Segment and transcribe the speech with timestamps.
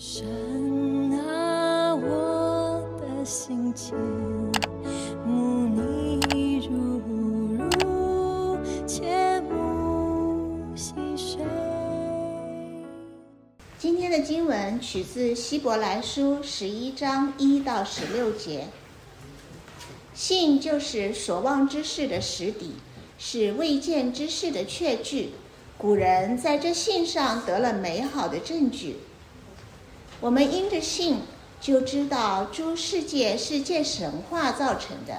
[0.00, 0.24] 神
[1.26, 3.96] 啊，我的心情，
[5.26, 7.00] 慕你如
[7.58, 11.40] 如，切慕细水。
[13.76, 18.68] 今天的经文取自希伯来书十一章一到十六节。
[20.14, 22.74] 信就是所望之事的实底，
[23.18, 25.30] 是未见之事的确据。
[25.76, 28.98] 古人在这信上得了美好的证据。
[30.20, 31.18] 我们因着信，
[31.60, 35.16] 就知道诸世界是借神话造成的，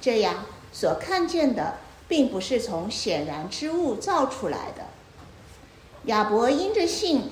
[0.00, 4.84] 这样所看见的，并不是从显然之物造出来的。
[6.04, 7.22] 亚伯因着信，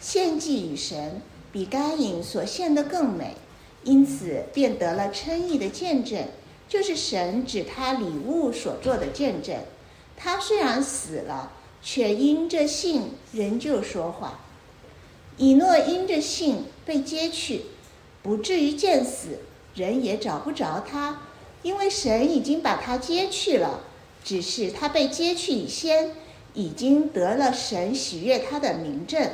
[0.00, 1.20] 献祭与神，
[1.50, 3.34] 比该隐所献的更美，
[3.82, 6.28] 因此便得了称义的见证，
[6.68, 9.56] 就是神指他礼物所做的见证。
[10.16, 11.50] 他虽然死了，
[11.82, 14.38] 却因着信仍旧说话。
[15.38, 17.62] 以诺因着信被接去，
[18.22, 19.38] 不至于见死，
[19.74, 21.22] 人也找不着他，
[21.62, 23.80] 因为神已经把他接去了。
[24.22, 26.12] 只是他被接去以先，
[26.54, 29.30] 已经得了神喜悦他的名证。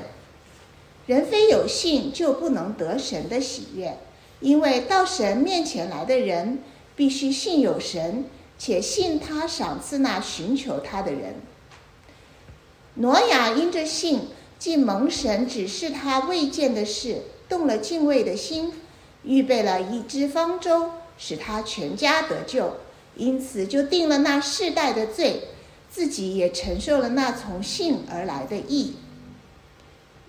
[1.07, 3.99] 人非有信就不能得神的喜悦，
[4.41, 6.63] 因为到神面前来的人，
[6.97, 8.25] 必须信有神，
[8.57, 11.35] 且信他赏赐那寻求他的人。
[12.95, 14.29] 挪亚因着信。
[14.59, 18.73] 既蒙神指示他未见的事，动了敬畏的心，
[19.23, 22.79] 预备了一只方舟，使他全家得救，
[23.15, 25.43] 因此就定了那世代的罪，
[25.89, 28.97] 自己也承受了那从信而来的义。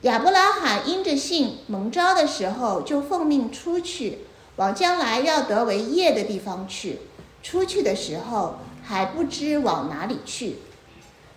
[0.02, 4.19] 亚伯拉罕因着信蒙召的时候，就奉命出去，
[4.58, 6.99] 往将来要得为业的地方去。
[7.41, 10.58] 出去的时候还不知往哪里去，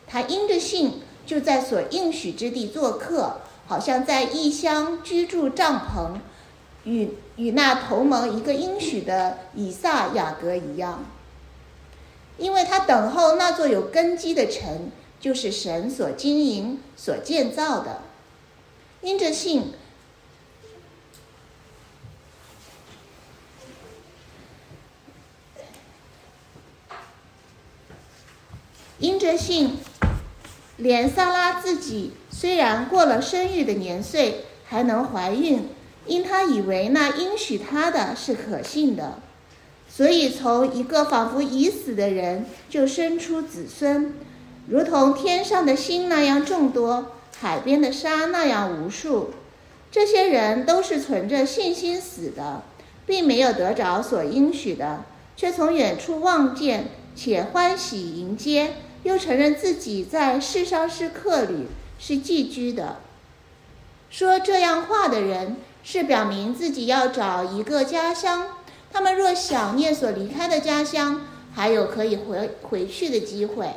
[0.07, 1.01] 他因着信。
[1.25, 6.19] 就在所应许之地做客，好像在异乡居住帐篷，
[6.85, 11.05] 与与那同盟一个应许的以撒、雅各一样。
[12.39, 14.91] 因为他等候那座有根基的城，
[15.21, 18.03] 就是神所经营、所建造的。
[19.01, 19.73] 因着信，
[28.99, 29.79] 因着信。
[30.83, 35.69] 连萨拉自己虽然过了生育的年岁，还能怀孕，
[36.07, 39.21] 因他以为那应许他的是可信的，
[39.89, 44.13] 所以从一个仿佛已死的人就生出子孙，
[44.67, 49.31] 如同天上的星那样众多，海边的沙那样无数。
[49.93, 52.63] 这些人都是存着信心死的，
[53.07, 55.05] 并没有得着所应许的，
[55.37, 58.73] 却从远处望见，且欢喜迎接。
[59.03, 61.67] 又承认自己在世上是客旅，
[61.99, 63.01] 是寄居的。
[64.11, 68.59] 说这样话的人，是表明自己要找一个家乡。
[68.93, 71.23] 他们若想念所离开的家乡，
[71.55, 73.71] 还有可以回回去的机会。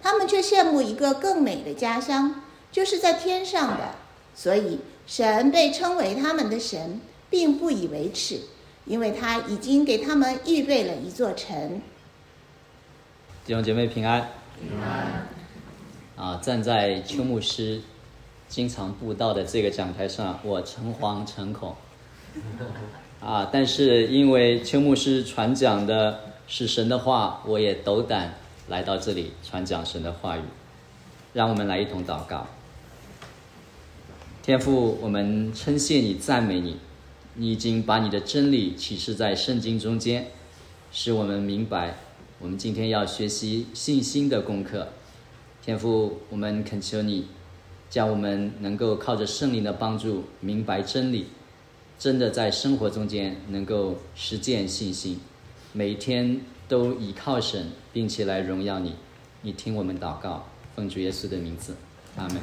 [0.00, 3.94] 他们却羡慕一个更美的家乡，就是在天上的。
[4.34, 8.40] 所以神被称为他们的神，并不以为耻，
[8.84, 11.80] 因为他已经给他们预备了一座城。
[13.48, 14.28] 弟兄姐妹平安。
[14.60, 15.26] 平安。
[16.16, 17.80] 啊，站在邱牧师
[18.46, 21.74] 经常布道的这个讲台上，我诚惶诚恐。
[23.22, 28.34] 啊，但是因为邱牧师传讲的是神的话，我也斗胆
[28.68, 30.42] 来到这里传讲神的话语。
[31.32, 32.46] 让我们来一同祷告。
[34.42, 36.76] 天父，我们称谢你，赞美你，
[37.32, 40.26] 你已经把你的真理启示在圣经中间，
[40.92, 41.94] 使我们明白。
[42.40, 44.86] 我们今天要学习信心的功课，
[45.60, 47.26] 天父，我们恳求你，
[47.90, 51.26] 叫我们能够靠着圣灵的帮助，明白真理，
[51.98, 55.18] 真的在生活中间能够实践信心，
[55.72, 58.94] 每一天都倚靠神，并且来荣耀你。
[59.42, 61.74] 你听我们祷告，奉主耶稣的名字，
[62.14, 62.36] 阿门。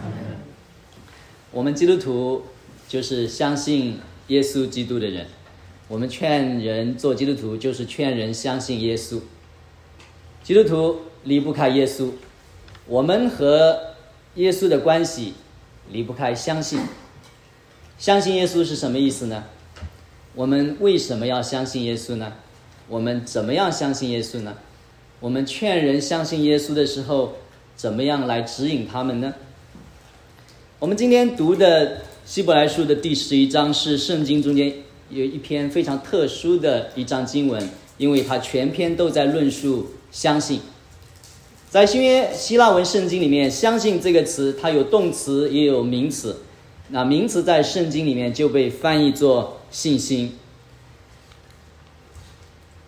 [1.51, 2.43] 我们基督徒
[2.89, 5.27] 就是相信耶稣基督的人，
[5.87, 9.21] 我们劝人做基督徒，就是劝人相信耶稣。
[10.45, 12.11] 基督徒离不开耶稣，
[12.85, 13.95] 我们和
[14.35, 15.33] 耶稣的关系
[15.91, 16.79] 离不开相信。
[17.97, 19.45] 相信耶稣是什么意思呢？
[20.35, 22.31] 我们为什么要相信耶稣呢？
[22.87, 24.55] 我们怎么样相信耶稣呢？
[25.19, 27.33] 我们劝人相信耶稣的时候，
[27.75, 29.33] 怎么样来指引他们呢？
[30.77, 34.71] 我们今天读的希伯来书的第十一章是圣经中间
[35.09, 37.67] 有一篇非常特殊的一章经文，
[37.97, 39.89] 因为它全篇都在论述。
[40.15, 40.61] 相信，
[41.69, 46.37] 在新约希腊文圣经里面，“相信”这个词，它有动词也有名词。
[46.87, 50.37] 那名词在圣经里面就被翻译作信心。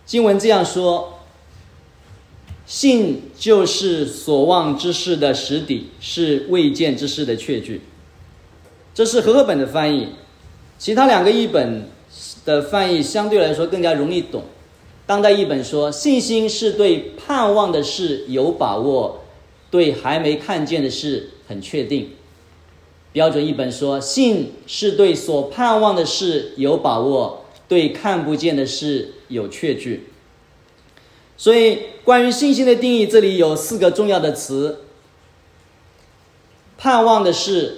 [0.05, 1.19] 经文这样说
[2.65, 7.81] ：“信就是所望之事的实底，是未见之事的确据。”
[8.95, 10.11] 这是和合本的翻译，
[10.79, 11.89] 其他两个译本
[12.45, 14.45] 的翻译相对来说更加容易懂。
[15.07, 19.23] 当代译本说：“信心是对盼望的事有把握，
[19.71, 22.11] 对还没看见的事很确定。”
[23.13, 30.09] 标准译本说：“信是对所盼望的事有把握，对看不见的事有确据。”
[31.37, 34.81] 所以，关于信心的定义，这里有四个重要的词：
[36.77, 37.77] 盼望的事，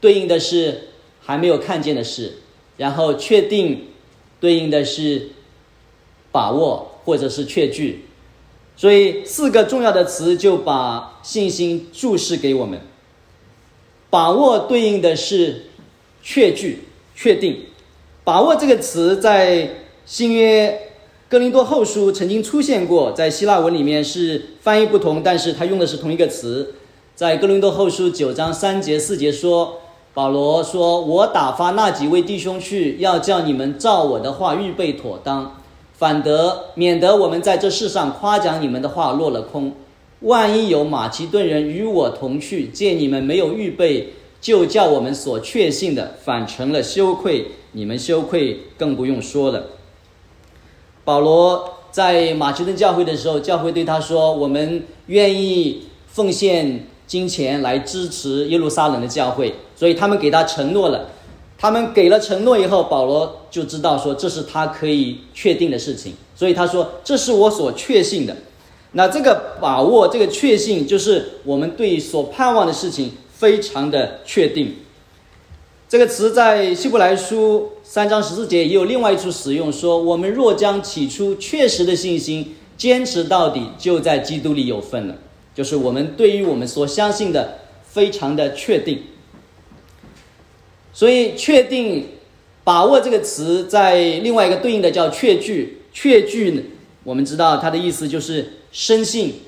[0.00, 0.90] 对应的是
[1.20, 2.34] 还没有看见的事；
[2.76, 3.88] 然后确定，
[4.38, 5.30] 对应的是
[6.30, 8.06] 把握或者是确据。
[8.76, 12.80] 所以，四个重要的词就把信心注释给我们。
[14.08, 15.66] 把握对应的是
[16.22, 16.84] 确据、
[17.14, 17.64] 确定。
[18.22, 19.70] 把握这个词在
[20.06, 20.92] 新约
[21.28, 26.74] 哥林多后书曾经出现过，在希腊文里面是翻译不同，但是它用的是同一个词。
[27.14, 29.80] 在哥林多后书九章三节四节说，
[30.14, 35.57] 保罗说：“我打发那几位弟兄去，要叫你们照我的话预备妥当，
[35.98, 39.72] 反得免得我们在这世上夸奖你们的话落了空。”
[40.22, 47.46] 万一有马其顿人与我同去，见你们没有预备，就叫我们所确信的反成了羞愧。
[47.70, 49.66] 你们羞愧更不用说了。
[51.04, 61.08] 保罗在马其顿教会的时候，教会对他说：“我们愿意奉献金钱来支持耶路撒冷的教会。”所以他们给他承诺了。
[61.58, 66.14] 他们给了承诺以后，保罗就知道说这是他可以确定的事情。
[66.36, 68.36] 所以他说：“这是我所确信的。”
[68.92, 74.76] 那这个把握，这个确信，就是我们对所盼望的事情非常的确定。
[75.88, 85.16] 这个词在希伯来书三章十四节也有另外一处使用，说我们若将起初确实的信心坚持到底，就在基督里有份了。
[85.54, 89.02] 就是我们对于我们所相信的非常的确定。
[90.98, 92.08] 所以，确定、
[92.64, 96.72] 把握这个词，在另外一个对应的叫确据，确据，
[97.04, 98.54] 我们知道它的意思就是。
[98.70, 99.40] 深信、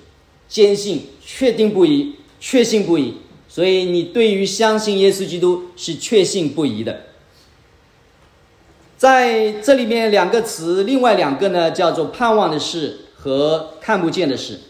[0.48, 3.16] 坚信、确定不疑、确信不疑，
[3.48, 7.00] 所以你对于相信耶稣基督是确信不疑的。
[8.96, 14.60] 在这里面两个词，另外两个呢叫做盼望的事和看不见的事。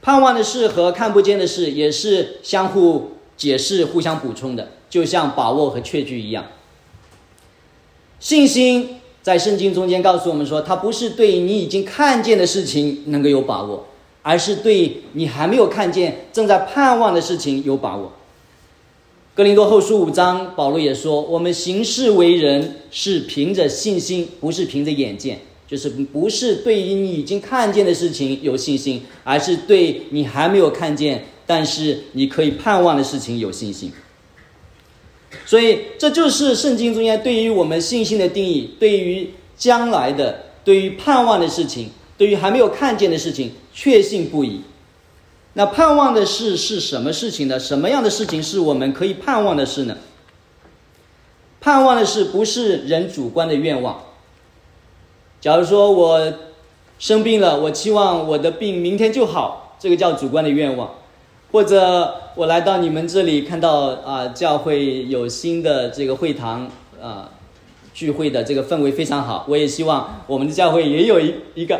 [0.00, 6.44] 盼望的事和看不见的事也是相互解释、互相补充的，就像把握和确据一样。
[8.20, 8.98] 信心。
[9.22, 13.86] 在圣经中间告诉我们说，它不是对你已经看见的事情能够有把握，
[14.20, 18.10] 而是对你还没有看见、正在盼望的事情有把握。
[19.36, 25.38] 格林多后书五章，保罗也说，我们行事为人是凭着信心，不是凭着眼见，
[25.68, 33.92] 就是不是对于你已经看见的事情有信心，而是对你还没有看见，但是你可以盼望的事情有信心。
[35.44, 44.62] 所以，这就是圣经中间对于我们信心的定义：对于将来的、对于盼望的事情、对于还没有看见的事情，确信不疑。
[45.54, 47.58] 那盼望的事是什么事情呢？
[47.60, 49.96] 什么样的事情是我们可以盼望的事呢？
[51.60, 54.02] 盼望的事不是人主观的愿望。
[55.40, 56.32] 假如说我
[56.98, 60.94] 生病了，我期望我的病明天就好，这个叫主观的愿望。
[61.52, 66.66] 或者我来到你们这里，看到啊，教会有新的这个会堂
[66.98, 67.28] 啊，
[67.92, 69.44] 聚会的这个氛围非常好。
[69.46, 71.78] 我也希望我们的教会也有一一个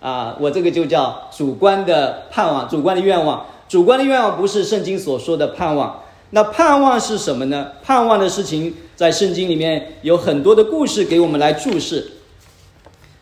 [0.00, 3.46] 啊，我这个就叫主观的盼望，主观的愿望。
[3.68, 6.02] 主观的愿望不是圣经所说的盼望。
[6.30, 7.70] 那盼望是什么呢？
[7.84, 12.10] 盼望的事情在圣经里面有很多的故事给我们来注释。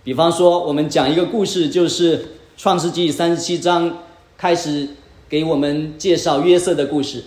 [0.03, 3.99] 比方说，我们讲一个故事，就是创世纪三十七章
[4.39, 4.89] 开始。
[5.29, 7.25] 给我们介绍约瑟的故事。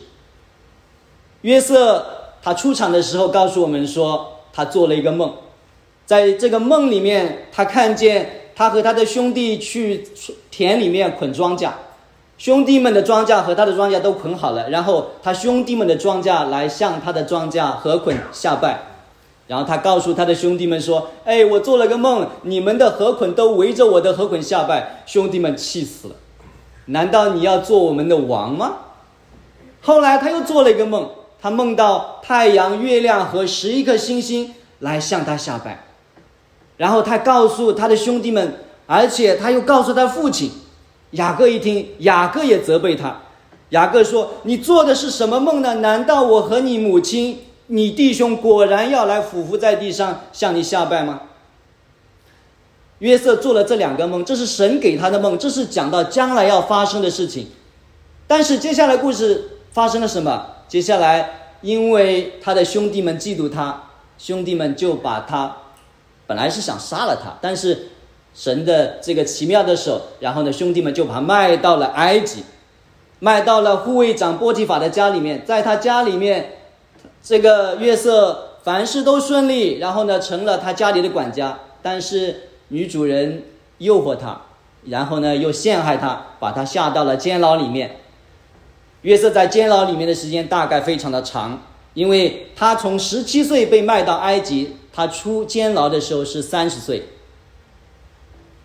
[1.42, 2.06] 约瑟
[2.42, 5.34] 他出场的时候告诉我们说，他做了一个梦，
[6.06, 10.08] 在这个梦里面，他看见他和他的兄弟去
[10.50, 11.72] 田里面捆庄稼，
[12.38, 18.80] 兄弟们的庄稼和他的庄稼都捆好了，然后他兄弟们的庄稼来向他的庄稼合捆下拜，
[19.48, 26.16] 然后他告诉他的兄弟们说：“哎，我做了个梦，你们的合捆都围着我的合捆下拜。”兄弟们气死了。
[26.88, 28.78] 难道你要做我们的王吗？
[29.82, 31.10] 后来他又做了一个梦，
[31.42, 35.86] 他梦到太阳、月亮和十一颗星星来向他下拜，
[36.76, 40.52] 然后他告诉他的兄弟们，而且他又告诉他父亲
[41.12, 41.48] 雅各。
[41.48, 43.18] 一听，雅各也责备他。
[43.70, 45.76] 雅各说：“你做的是什么梦呢？
[45.76, 51.22] 难道我和你母亲你弟兄果然要来俯伏在地上向你下拜吗？
[53.00, 57.48] 约瑟做了这两个梦，这是神给他的梦，这是讲到将来要发生的事情。
[58.26, 60.48] 但是接下来故事发生了什么？
[60.68, 63.84] 接下来，因为他的兄弟们嫉妒他，
[64.18, 65.56] 兄弟们就把他，
[66.26, 67.90] 本来是想杀了他，但是
[68.34, 72.44] 神的这个奇妙的手，然后呢，兄弟们就把他卖到了埃及，
[73.20, 76.58] 卖到了护卫长波提法的家里面，在他家里面，
[77.22, 82.42] 这个约瑟凡事都顺利，然后呢，成了他家里的管家，但是。
[82.70, 83.44] 女主人
[83.78, 84.42] 诱惑他，
[84.86, 87.98] 然后呢又陷害他，把他下到了监牢里面。
[89.04, 91.62] 约瑟在监牢里面的时间大概非常的长，
[91.94, 97.04] 因为他从十七岁被卖到埃及，他出监牢的时候是三十岁。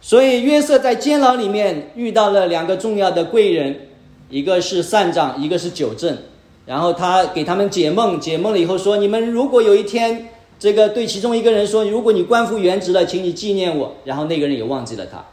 [0.00, 3.88] 所以约瑟在监牢里面遇到了两个重要的贵人，
[4.30, 6.18] 一个是善长，一个是九正。
[6.66, 10.28] 然后他给他们解梦，解梦了以后说：“你们如果有一天……”
[10.62, 15.24] 这个对其中一个人说：“如果你官复原职了，请你纪念我。”然后那个人也忘记了他。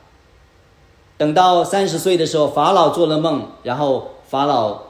[1.20, 4.82] 等到三十岁的时候，法老做了梦，然后法老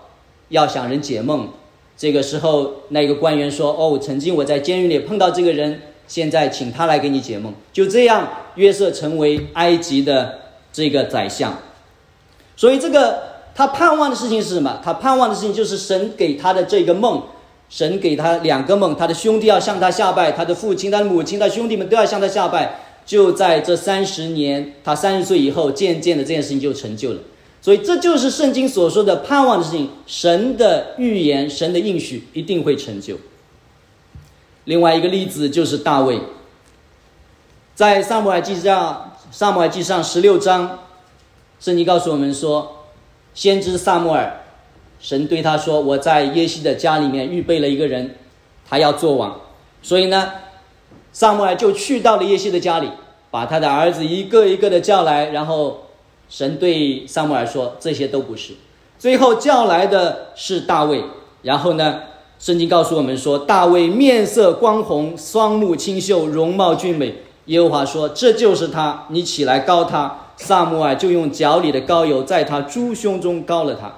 [0.47, 1.49] 要想人解梦。
[1.97, 10.39] 这个时候，那个官员说：“哦，曾经我在监狱里碰到这个人，现在请他来给你解梦。”就这样，约瑟成为埃及的
[10.71, 11.53] 这个宰相。
[12.55, 13.21] 所以，这个
[13.53, 14.79] 他盼望的事情是什么？
[14.81, 17.23] 他盼望的事情就是神给他的这个梦。
[17.69, 22.79] 神给他两个梦，他的兄弟要向他下拜，他的父亲、他的母亲、他兄弟们都要向他下拜。
[23.05, 27.19] 就在这三十年，他三十岁以后，渐渐的这件事情就成就了。
[27.61, 33.17] 所以这就是圣经所说的盼望的事情，神的预言、神的应许一定会成就。
[34.65, 36.19] 另外一个例子就是大卫，
[37.75, 40.79] 在撒母耳记上，撒母耳记上十六章，
[41.59, 42.85] 圣经告诉我们说，
[43.33, 44.41] 先知撒母耳。
[44.99, 48.15] 神对他说：“我在耶西的家里面预备了一个人，
[48.67, 49.39] 他要做王。
[49.81, 50.29] 所以呢，
[51.13, 52.89] 萨母尔就去到了耶西的家里，
[53.31, 55.29] 把他的儿子一个一个的叫来。
[55.29, 55.85] 然后
[56.27, 58.53] 神对萨母尔说：这些都不是。
[58.97, 61.01] 最后叫来的是大卫。
[61.43, 62.01] 然后呢，
[62.37, 67.15] 圣经告诉我们说，大卫面色光红，双目清秀，容貌俊美。
[67.45, 70.25] 耶和华说：这就是他，你起来膏他。
[70.35, 73.93] 萨母尔就用脚里的膏油在他猪胸中膏了他。”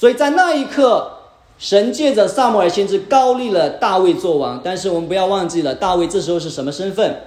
[0.00, 1.12] 所以在那一刻，
[1.58, 4.58] 神借着萨母尔先知高立了大卫做王。
[4.64, 7.20] 但是我们不要忘记了，大卫这时候是什么身份？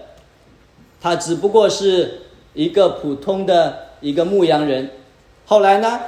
[0.99, 2.23] 他只不过是
[2.55, 4.89] 一个普通的一个牧羊人。
[5.45, 5.99] 后来呢，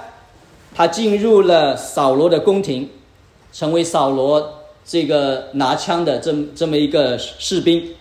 [0.74, 2.90] 他进入了扫罗的宫廷，
[3.54, 7.94] 成为扫罗这个拿枪的这这么一个士兵。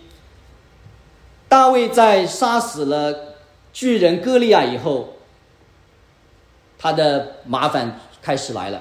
[1.51, 3.15] 大卫在杀死了
[3.75, 5.11] 巨人歌利亚以后，
[6.79, 8.01] 他的麻烦。
[8.25, 8.81] 开始来了，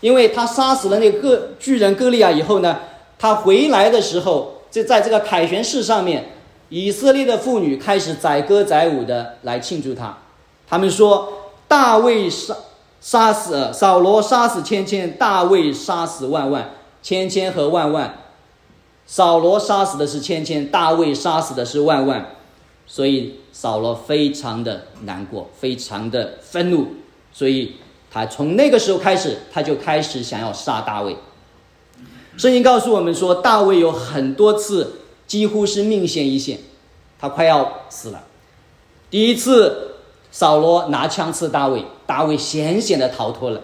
[0.00, 2.80] 因为他杀死了那个巨人歌利亚以后呢，
[3.16, 6.32] 他回来的时候，就在这个凯旋式上面，
[6.70, 10.18] 以色列的妇女开始载歌载舞的来庆祝他。
[10.66, 12.56] 他们说：“大卫杀
[13.00, 18.18] 杀死扫罗，杀死千千；大卫杀死万万，千千和万万。
[19.06, 22.34] 扫罗杀死的是千千，大卫杀死的是万万。
[22.88, 26.88] 所以扫罗非常的难过，非常的愤怒，
[27.32, 27.76] 所以。”
[28.14, 31.16] 他从那个时候开始，他就开始想要杀大卫。
[32.36, 36.60] 圣经告诉我们说，大卫有很多次几乎是命悬一线，
[37.18, 38.22] 他快要死了。
[39.10, 39.96] 第一次，
[40.30, 43.60] 扫罗拿枪刺大卫，大卫险险的逃脱了。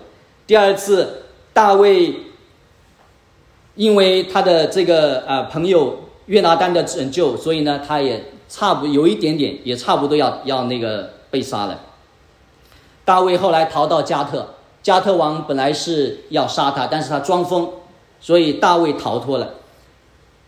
[0.48, 2.12] 第二次，大卫
[3.76, 11.80] 因为他的这个呃朋友约拿丹的拯救，所以呢，他也差不有一点点，也差不多要要那个被杀了。
[13.10, 14.46] 大卫后来逃到加特，
[14.84, 17.68] 加特王本来是要杀他，但是他装疯，
[18.20, 19.54] 所以大卫逃脱了。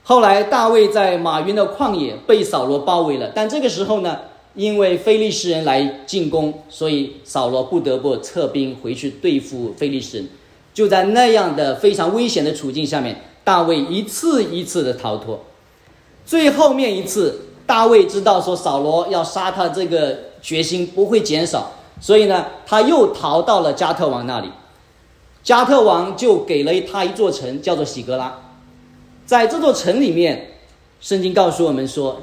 [0.04, 4.16] 后来大卫在马云的旷野被扫罗包围了，但这个时候呢，
[4.54, 10.28] 因为非利士人来进攻，所以扫罗不得不撤兵回去对付非利士人。
[10.72, 15.40] 就在那样的非常危险的处境下面，大卫一次一次的逃脱。
[16.24, 21.72] 最后面一次，大卫知道说扫罗要杀他，这个决心不会减少。
[22.00, 24.50] 所以呢，他又逃到了加特王那里，
[25.42, 28.38] 加特王就给了他一座城，叫做喜格拉。
[29.24, 30.54] 在这座城里面，
[31.00, 32.20] 圣经告诉我们说，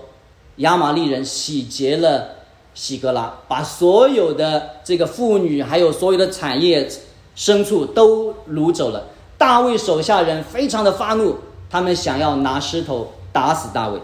[0.57, 2.29] 亚玛利人洗劫了
[2.73, 6.89] 喜格拉，把所有的这个妇女，还有所有的产业、
[7.37, 9.05] 牲畜都掳走了。
[9.37, 11.37] 大卫手下人非常的发怒，
[11.69, 13.99] 他们想要拿石头打死大卫。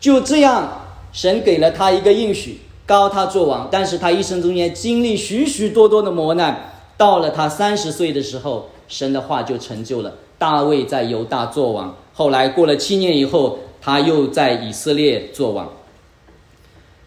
[0.00, 2.60] 就这样，神给了他一个应许。
[2.86, 15.72] 高他做王，但是他一生中间经历许许多多的磨难，到了他三十岁的时候，神的话就成就了，大卫在犹大做王，后来过了七年以后，他又在以色列做王。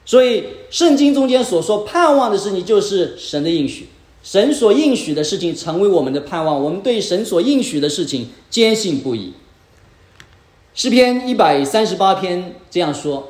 [0.05, 3.89] 所以，圣经中间所说盼望的事情，就是神的应许。
[4.23, 9.33] 神所应许的事情成为我们的盼望，我们对神所应许的事情坚信不疑。
[10.73, 13.29] 诗篇一百三十八篇这样说：“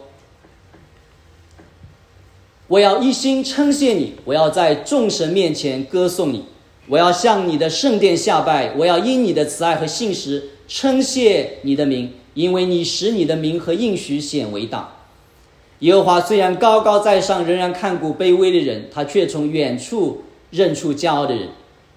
[2.70, 6.44] 我要一心称谢你，我要在众神面前歌颂你，
[6.90, 14.96] 我要向你的圣殿下拜，我要因你的慈爱和信实称谢你的名，因为你使你的名和应许显为大。
[15.80, 21.48] 耶和华虽然高高在上，仍然看顾卑微的人，他却从远处认出骄傲的人。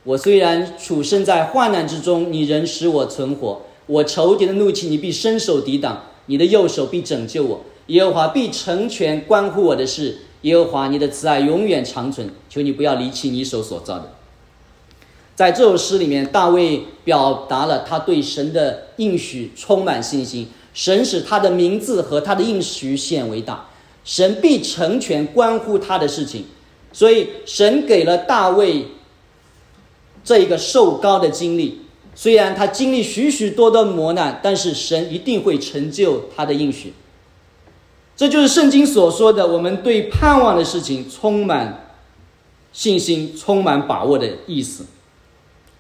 [0.04, 3.62] 我虽然处身在患难之中，你仍使我存活。
[3.86, 5.96] 我仇敌的怒气，你必伸手抵挡；
[6.26, 7.60] 你的右手必拯救我。
[7.86, 10.18] 耶和华必成全关乎我的事。
[10.42, 12.30] 耶和华，你的慈爱永远长存。
[12.48, 14.12] 求你不要离弃你手所造的。
[15.36, 20.48] 在这首诗里面，大卫表达了他对神的应许充满信心。
[20.72, 23.68] 神使他的名字和他的应许显为大，
[24.04, 26.44] 神必成全关乎他的事情。
[26.92, 28.86] 所以，神给了大卫
[30.24, 31.82] 这一个受高的经历。
[32.14, 36.92] 虽然他经历许许多多磨难，但是神一定会成就他的应许。
[38.20, 41.86] 这就是圣经所说的，我们对盼望的事情充满
[42.70, 44.84] 信心、充满把握的意思。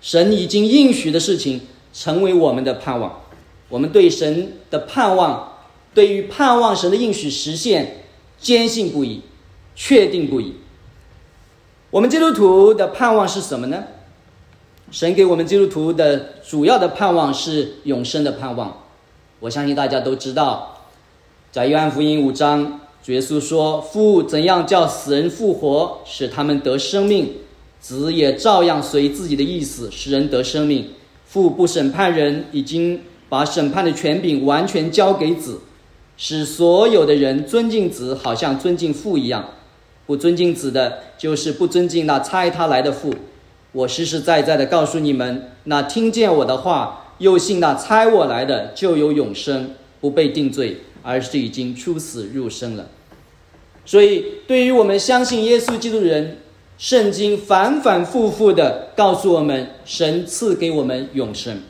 [0.00, 1.60] 神已经应许的事情，
[1.92, 3.20] 成为我们的盼望。
[3.68, 5.52] 我们对神的盼望，
[5.92, 8.04] 对于盼望神的应许实现，
[8.38, 9.20] 坚信不疑，
[9.76, 10.54] 确定不疑。
[11.90, 13.84] 我们基督徒的盼望是什么呢？
[14.90, 18.78] 神给我们基督徒的主要的盼望是永生的盼望。
[19.40, 20.79] 我相信大家都知道，
[21.52, 27.32] 在约翰福音五章，主耶稣说：“父怎样叫死人复活，使他们得生命，
[27.80, 30.90] 子也照样随自己的意思使人得生命。
[31.24, 35.62] 父不审判人，已经把审判的权柄完全交给子，
[36.16, 39.50] 使所有的人尊敬子，好像尊敬父一样。
[40.06, 43.12] 不尊敬子的，就是不尊敬那差他来的父。”
[43.72, 52.88] 我实实在在的告诉你们，那听见我的话又信那猜我来的，就有永生，不被定罪，而是已经出死入生了。
[53.84, 56.38] 所以，对于我们相信耶稣基督的人，
[56.78, 61.60] 圣经反反复复的告诉我们，神赐给我们永生，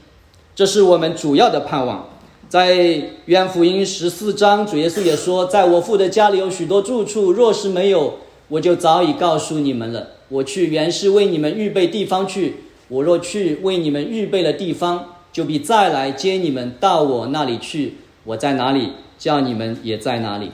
[0.55, 2.09] 这是我们主要的盼望。
[2.49, 2.75] 在
[3.27, 12.57] 约翰福音十四章，主耶稣也说：“在我父的家里有许多住处，若是没有，我就早已告诉你们了。”我去原是为你们预备地方去。
[12.89, 17.95] 我若去为你们预备了地方，就必再来接你们到我那里去。
[18.25, 20.51] 我在哪里，叫你们也在哪里。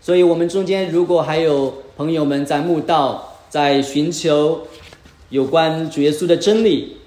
[0.00, 4.60] 所以，我们中间如果还有朋友们在墓道，在寻求
[5.30, 6.98] 有关主耶稣的真理，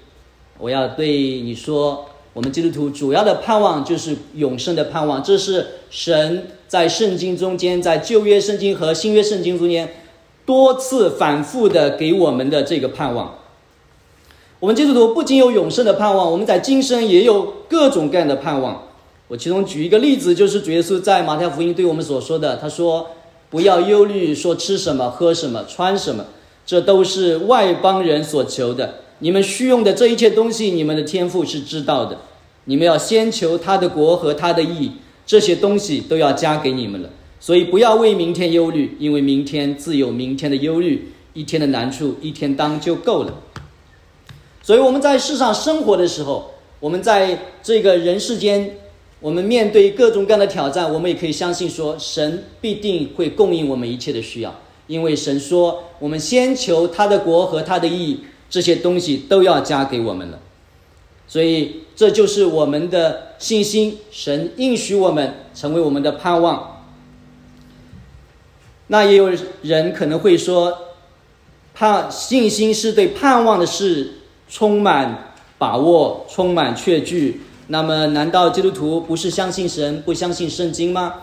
[0.58, 5.22] 我要对你说，我们基督徒主要的盼望就是永生的盼望。
[5.22, 9.88] 这是神在圣经中间，在旧约圣经和新约圣经中间。
[10.46, 13.38] 多次反复的给我们的这个盼望，
[14.58, 18.82] 我们基督徒不仅有永生的盼望，我们在今生也有各种各样的盼望。
[19.30, 23.06] 我其中举一个例子，就是主耶稣在马太福音对我们所说的，他说
[23.48, 26.26] ：“不要忧虑，说吃什么、喝什么、穿什么，
[26.66, 28.92] 这都是外邦人所求的。
[29.20, 32.18] 你们需用的这一切东西，你们的天赋是知道的。
[32.64, 34.90] 你们要先求他的国和他的义，
[35.24, 43.32] 这些东西都要加给你们了。”所以不要为明天忧虑，因为明天自有明天的忧虑，一天的难处一天当就够了。
[44.60, 48.76] 所以我们在世上生活的时候，我们在这个人世间，
[49.20, 54.54] 我们面对各种各样的挑战，我们也可以相信说，神必定会供应我们一切的需要，
[54.86, 60.38] 因为神说，我们先求他的国和他的义，这些东西都要加给我们了。
[61.28, 66.82] 所以这就是我们的信心，神应许我们成为我们的盼望。
[68.86, 69.30] 那也有
[69.60, 70.76] 人可能会说，
[71.74, 74.14] 盼信心是对盼望的事
[74.48, 77.42] 充满把握、充满确据。
[77.72, 81.14] 那么，难道基督徒不是相信神、不相信圣经吗？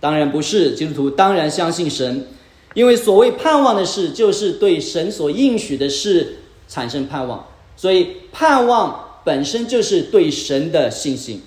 [0.00, 2.26] 当然不是，基督徒当然相信神，
[2.72, 7.44] 因为所谓盼望的事，就是对神所应许的事产生盼望。
[7.76, 11.42] 所以，盼望本身就是对神的信心。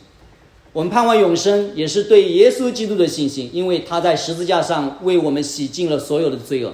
[0.74, 6.72] 我们盼望永生，也是对耶稣基督的信心，因为他在十字架上为我们洗净了所有的罪恶，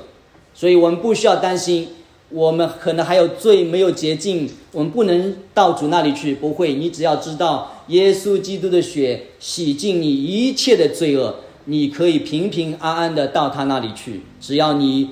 [0.53, 1.87] 所以我们不需要担心，
[2.31, 6.33] 我们可能还有罪没有洁净，我们不能到主那里去。
[6.35, 14.21] 不会，你只要知道耶稣基督的血洗净你一切的罪恶，你可以平平安安的到他那里去。
[14.39, 15.09] 只要你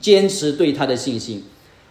[0.00, 1.42] 坚持对他的信心，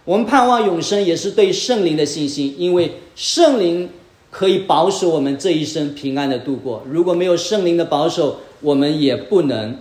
[0.04, 3.90] 我们盼望永生，也是对圣灵的信心，因为圣灵
[4.30, 6.84] 可以保守我们这一生平安的度过。
[6.88, 9.76] 如果没有圣灵的保守，我们也不能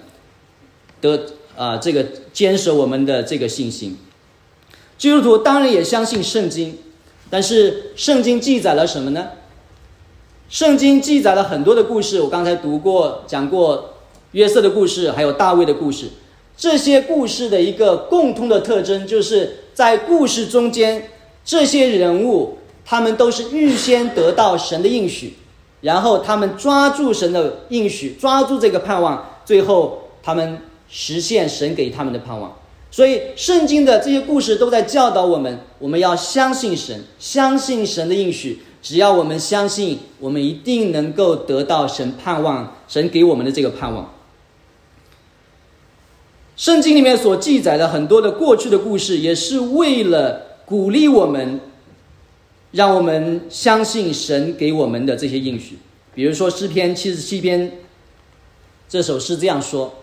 [1.00, 1.22] 得
[1.56, 3.96] 啊这个坚守我们的这个信心。
[4.98, 6.78] 基督徒当然也相信圣经，
[7.30, 9.28] 但是圣经记载了什么呢？
[10.50, 13.94] 圣经记载了很多的故事，我刚才读过讲过
[14.32, 16.08] 约瑟的故事，还有大卫的故事。
[16.56, 21.10] 这些故事的一个共通的特征，就是在故事中间，
[21.46, 25.36] 这些人物他们都是预先得到神的应许，
[25.82, 32.58] 然后他们抓住神的应许，抓住这个盼望，最后他们实现神给他们的盼望。
[32.89, 38.60] 所以，圣经的这些故事都在教导我们，我们要相信神，相信神的应许。
[38.82, 44.13] 只要我们相信，我们一定能够得到神盼望，神给我们的这个盼望。
[46.56, 51.60] 圣经里面所记载的很多的过去的故事，也是为了鼓励我们，
[52.71, 55.78] 让我们相信神给我们的这些应许。
[56.15, 57.80] 比如说诗篇七十七篇，
[58.89, 59.93] 这首诗这样说：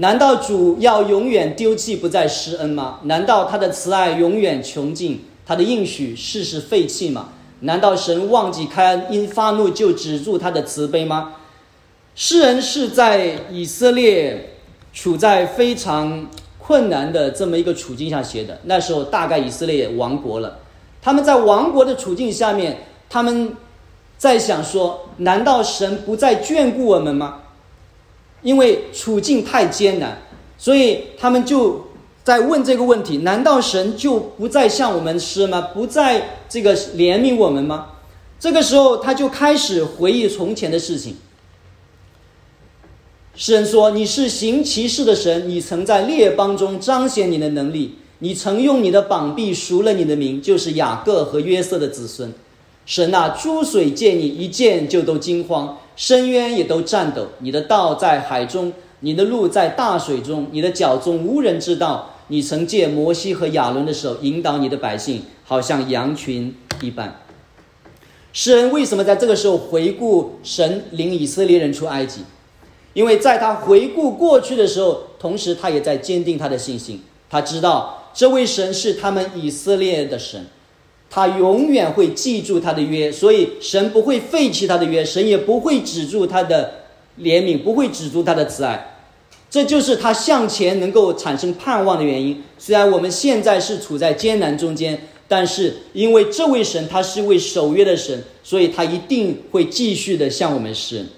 [0.00, 3.00] 难道主要永远丢弃不再施恩吗？
[3.02, 5.22] 难道他的慈爱永远穷尽？
[5.44, 7.28] 他的应许世事废弃吗？
[7.60, 11.34] 难道神忘记开恩，因发怒就止住他的慈悲吗？
[12.14, 14.54] 诗人是在以色列
[14.94, 16.26] 处在非常
[16.58, 18.58] 困难的这么一个处境下写的。
[18.64, 20.60] 那时候大概以色列亡国了，
[21.02, 23.54] 他们在亡国的处境下面，他们
[24.16, 27.39] 在想说：难道神不再眷顾我们吗？
[28.42, 30.20] 因为处境太艰难，
[30.56, 31.86] 所以他们就。
[32.22, 35.62] 在问这个问题，难道神就不再向我们施吗？
[35.72, 37.92] 不再这个怜悯我们吗？
[38.38, 41.16] 这个时候，他就开始回忆从前的事情。
[43.34, 52.32] 诗人说：“你是行奇事的神，你曾在列邦中彰显你的能力，你曾用你的膀臂赎了你的名，就是雅各和约瑟的子孙。
[52.84, 57.26] 神啊，诸水见你一见就都惊慌，深渊也都颤抖。
[57.40, 62.16] 你的道在海中。”你的路在大水中，你的脚中无人知道。
[62.28, 67.18] 你曾借摩西和亚伦的手引导你的百姓，好像羊群一般。
[68.34, 72.20] 诗人为什么在这个时候回顾神领以色列人出埃及？
[72.92, 77.02] 因为在他回顾过去的时候，同时他也在坚定他的信心。
[77.30, 80.46] 他知道这位神是他们以色列的神，
[81.10, 86.72] 他永远会记住他的约，所以神不会废弃他的约，神也不会止住他的
[87.18, 88.96] 怜悯，不会止住他的慈爱。
[89.50, 92.40] 这就是他向前能够产生盼望的原因。
[92.56, 101.08] 虽然我们现在是处在艰难中间，但是因为这位神他是位守约的神，所以他一定会继续的向我们施恩。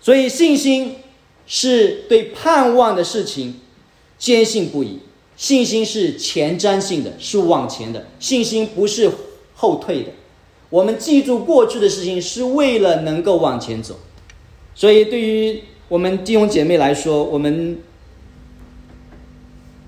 [0.00, 0.96] 所以信心
[1.46, 3.60] 是对盼望的事情
[4.16, 5.00] 坚信不疑，
[5.36, 9.10] 信心是前瞻性的，是往前的，信心不是
[9.54, 10.10] 后退的。
[10.70, 13.98] 我们记住过去的事情，是为了能够往前走。
[14.74, 17.78] 所以，对于我们弟兄姐妹来说，我们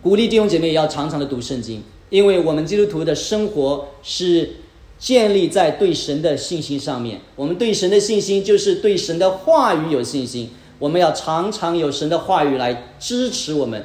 [0.03, 4.51] 鼓励弟兄姐妹要常常的读圣经，因为我们基督徒的生活是
[4.99, 7.21] 建立在对神的信心上面。
[7.35, 10.51] 我们对神的信心就是对神的话语有信心。
[10.79, 13.85] 我们要常常有神的话语来支持我们，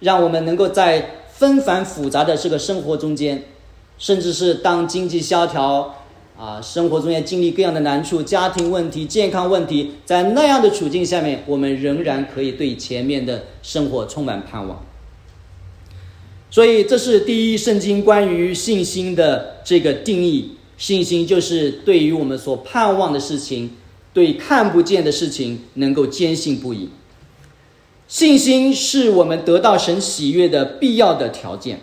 [0.00, 3.44] 让我们能够在纷繁复杂的这个生活中间，
[3.98, 5.96] 甚至是当经济萧条。
[6.36, 14.84] 啊，生活中间经历各样的难处，家庭问题、健康问题，在那样的处境下面，我们仍然可以对前面的生活充满盼望。
[16.50, 23.70] 所以，这是第一圣经关于信心的这个定义：信心就是对于我们所盼望的事情，
[24.12, 26.88] 对看不见的事情能够坚信不疑。
[28.08, 31.80] 信心是我们得到神喜悦的必要的条件。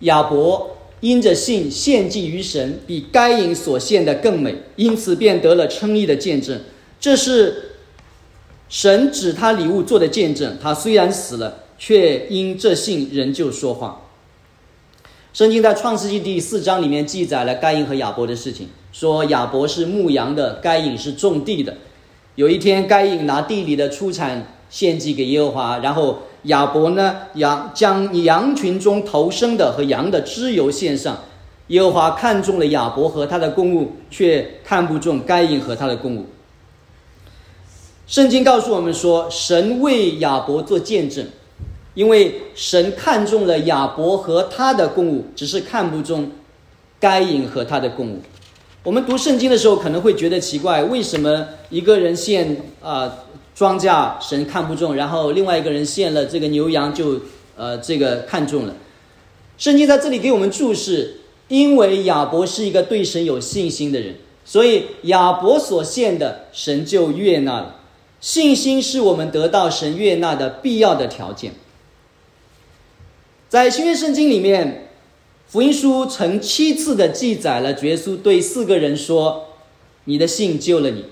[0.00, 0.74] 亚伯。
[1.00, 6.60] 因着信献祭于神，比该隐所献的更美，因此便得了称义的见证。
[6.98, 7.76] 这是
[8.68, 10.58] 神指他礼物做的见证。
[10.60, 14.08] 他虽然死了，却因这信仍旧说话。
[15.32, 21.76] 圣经在创世纪第四章里面记载了该隐和亚伯的事情，说亚伯是牧羊的，该隐是种地的。
[22.38, 26.20] 有一天，该隐拿地里的出产献祭给耶和华，然后。
[26.44, 31.18] 亚伯呢，羊将羊群中头生的和羊的脂油献上。
[31.66, 36.26] 耶和华看中了亚伯和他的公物，却看不中该隐和他的公物。
[38.06, 41.26] 圣经告诉我们说，神为亚伯做见证，
[41.94, 46.30] 因为神看中了亚伯和他的公物，只是看不中
[47.00, 48.20] 该隐和他的公物。
[48.88, 53.18] 我们读圣经的时候可能会觉得奇怪，为什么一个人献啊？
[53.54, 57.20] 庄稼神看不中，然后另外一个人献了这个牛羊就，
[57.54, 58.74] 呃，这个看中了。
[59.58, 64.14] 圣经在这里给我们注释，因为亚伯是一个对神有信心的人，
[64.46, 67.80] 所以亚伯所献的神就悦纳了。
[68.22, 71.52] 信心是我们得到神悦纳的必要的条件。
[73.50, 74.87] 在新约圣经里面，
[75.48, 79.46] 福音书曾七次的记载了耶稣对四个人说
[80.04, 81.06] ：“你的信救了你。”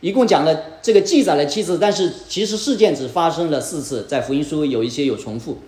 [0.00, 5.58] 一共讲了这个记载了七次，但是其实事件只发生了四次，在福音书有一些有重复。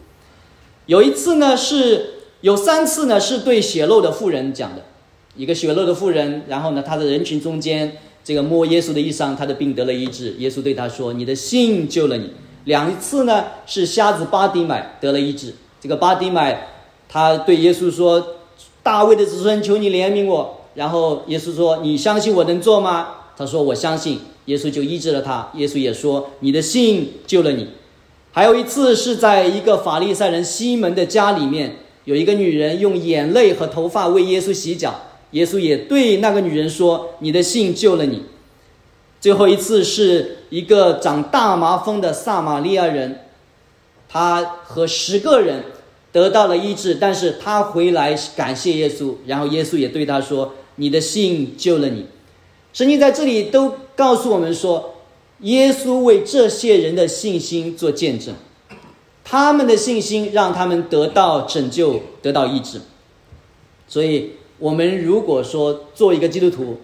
[0.85, 4.85] 有一次呢，是有三次呢，是对血肉的妇人讲的，
[5.35, 10.35] 一个血肉的妇人，然后呢，他在人群中间这个摸耶稣的衣裳，他的病得了医治。
[10.39, 12.31] 耶稣对他说：“你的信救了你。”
[12.67, 15.55] 两次呢，是瞎子巴迪买得了医治。
[15.81, 16.69] 这个巴迪买，
[17.13, 18.25] 他对耶稣说
[18.85, 25.51] ：“大卫的子孙，求你怜悯我。”然后耶稣说：“你相信我能做吗？”他说：“我相信。”耶稣就医治了他。
[25.55, 27.67] 耶稣也说：“你的信救了你。”
[28.31, 34.95] 还有一次是在一个法利赛人西门的家里面，有一个女人用眼泪和头发为耶稣洗脚，
[35.33, 38.23] 耶稣也对那个女人说：“你的信救了你。”
[39.21, 43.23] 最后一次是一个长大麻风的撒玛利亚人。
[44.09, 45.63] 他和十个人
[46.13, 52.07] 得到了医治，但是他回来感谢耶稣，然后耶稣也对他说：“你的信救了你。”
[52.75, 54.95] 圣经在这里都告诉我们说，
[55.43, 58.35] 耶稣为这些人的信心做见证，
[59.23, 62.81] 他们的信心让他们得到拯救，得到医治。
[63.87, 66.79] 所以，我们如果说做一个基督徒，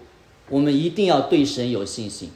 [0.49, 2.29] 我们一定要对神有信心。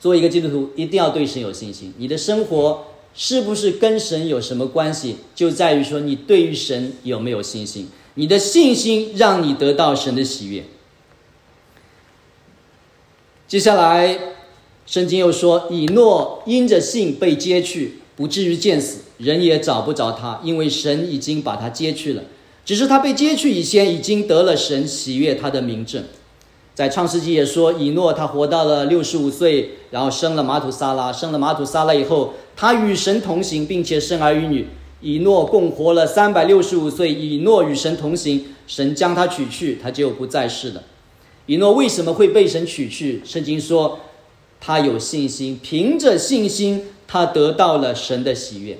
[0.00, 1.94] 做一个基督徒，一定要对神有信心。
[1.96, 2.86] 你的生活。
[3.16, 5.16] 是不是跟神有什么关系？
[5.34, 7.88] 就在于说你对于神有没有信心？
[8.14, 10.64] 你的信心让你得到神的喜悦。
[13.48, 14.18] 接下来，
[14.86, 22.22] 圣经又说，以诺因着信被接去，不至于见死，人也找不着他，因为神已经把他接去了。
[22.64, 26.04] 只是他被接去以前，已经得了神喜悦他的名证。
[26.76, 32.34] 在创世纪也说，以诺他活到了六十五岁，然后生了马土撒拉，生了马土撒拉以后。
[32.54, 34.68] 他与神同行，并且生儿育女。
[35.00, 37.10] 以诺共活了三百六十五岁。
[37.10, 40.82] 以诺与神同行，神将他取去，他就不再世了。
[41.46, 43.22] 以诺为什么会被神取去？
[43.24, 44.00] 圣经说，
[44.60, 48.76] 他有信心，凭着信心，他得到了神的喜悦。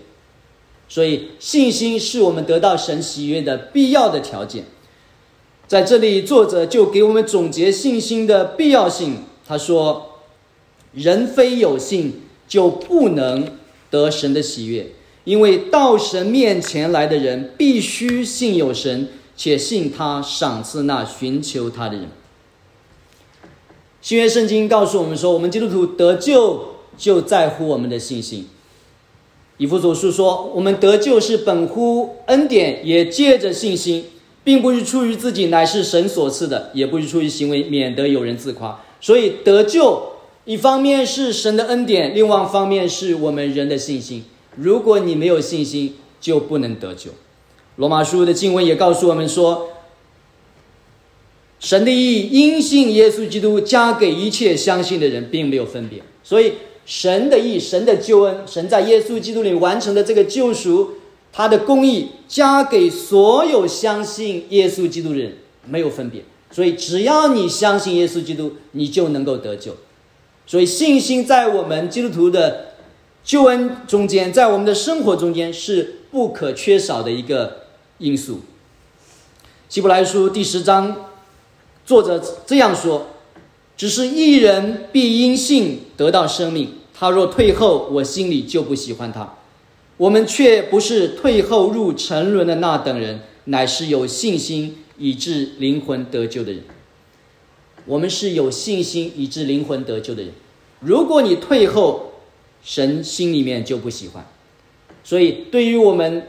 [0.87, 4.65] 所以，信心是我们得到神喜悦的必要的条件。
[5.69, 9.19] 在这里，作者就给我们总结信心的必要性。
[9.47, 10.21] 他说
[10.93, 13.49] ：“人非有信，就不能。”
[13.89, 14.89] 得神的喜悦，
[15.23, 22.09] 因为到神面前来的人必须信有神，且信他赏赐那寻求他的人。
[24.03, 28.49] 新约圣经告诉我们说，我们基督徒得救就在乎我们的信心。
[29.57, 34.05] 以弗所书说，我们得救是本乎恩典，也借着信心，
[34.47, 38.81] 并不是出于自己，乃是神所赐的；也不是出于行为，免得有人自夸。
[39.01, 40.13] 所以得救。
[40.45, 44.23] 一方面是神的恩典，另外一方面是我们人的信心。
[44.55, 47.11] 如果你没有信心，就不能得救。
[47.75, 49.71] 罗马书的经文也告诉我们说，
[51.59, 56.01] 神的意因信耶稣基督加给一切相信的人，并没有分别。
[56.23, 56.53] 所以，
[56.85, 60.93] 神的意、神的救恩、神在耶稣基督里完成的这个救赎，
[61.37, 66.25] 他的公义加给所有相信耶稣基督的人，没有分别。
[66.51, 69.77] 所以，只要你相信耶稣基督，你就能够得救。
[70.47, 72.69] 所以，信心在我们基督徒的
[73.23, 77.65] 救恩中间，在我们的生活中间是不可缺少的一个
[77.99, 78.41] 因素。
[79.69, 80.97] 希伯来书第十章，
[81.85, 83.09] 作者这样说
[83.77, 89.36] ：“只是一人必因信得到生命，他若退后，我心里就不喜欢他。
[89.97, 96.63] 我们却不是退后入沉沦的那等人，乃是有信心以致灵魂得救的人。”
[97.87, 100.33] 我们是有信心以致灵魂得救的人。
[100.81, 102.15] 如果你退后，
[102.65, 104.27] 神心里面就不喜欢。
[105.05, 106.27] 所以，对于我们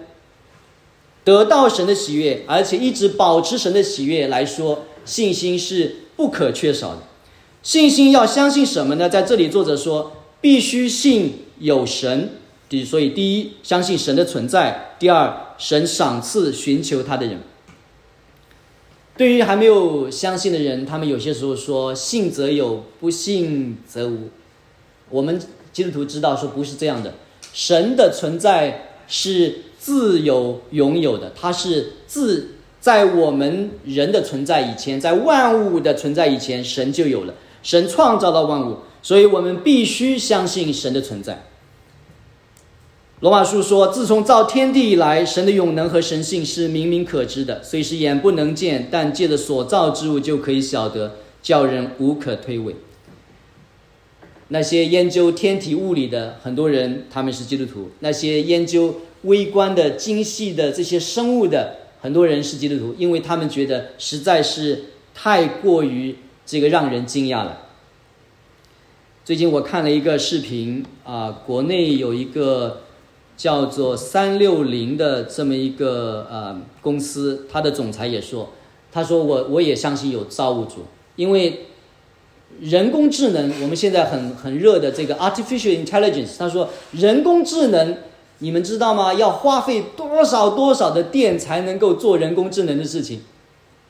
[1.23, 7.01] 得到神的喜悦，而且一直保持神的喜悦来说，信心是不可缺少的。
[7.63, 9.10] 信心要相信什么呢？
[9.10, 12.30] 在这里，作者说，必须信有神。
[12.69, 17.39] 第，所以第一，相信神的存在；第二，神赏赐寻求他的人。
[19.15, 24.30] 对于还没有相信的人，他们有些时候说“信则有，不信则无”。
[25.10, 27.13] 我们基督徒知道说不是这样的，
[27.53, 32.49] 神的存在是自有拥有的，它是自
[32.80, 41.47] 在我们人的存在以前，在万物的存在以前，神就有了，神创造了万物，所以我们必须相信神的存在。
[43.19, 52.75] 罗马书说，自从造天地以来，神的永能和神性是明明可知的，虽是眼不能见，但借着所造之物就可以晓得，叫人无可推诿。
[54.49, 67.63] 那些研究天体物理的很多人，他们是基督徒；那些研究微观的、精细的这些生物的很多人是基督徒，因为他们觉得实在是太过于这个让人惊讶了。
[69.25, 72.84] 最近我看了一个视频啊，国内有一个
[73.38, 78.50] 叫做三六零的这么一个呃公司，它的总裁也说，
[78.91, 81.62] 他说我我也相信有造物主，因为。
[82.62, 87.97] 人工智能，我们现在很很热的这个 artificial intelligence，他说人工智能，
[88.39, 89.13] 你们知道吗？
[89.13, 93.19] 要花费多少多少的电才能够做人工智能的事情？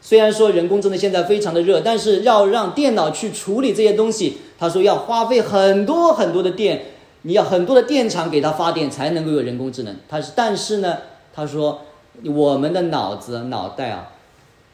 [0.01, 6.85] 虽然说人工智能现在非常的热，但是要让电脑去处理这些东西，他说要花费很多很多的电，
[7.27, 9.93] 你要很多的电厂给它发电才能够有人工智能。
[10.07, 10.99] 他是，但是呢，
[11.33, 11.81] 他说
[12.23, 14.13] 我们的脑子脑袋啊。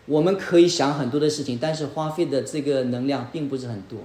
[0.05, 3.99] 我们可以想很多的事情，但是花费的这个能量并不是很多。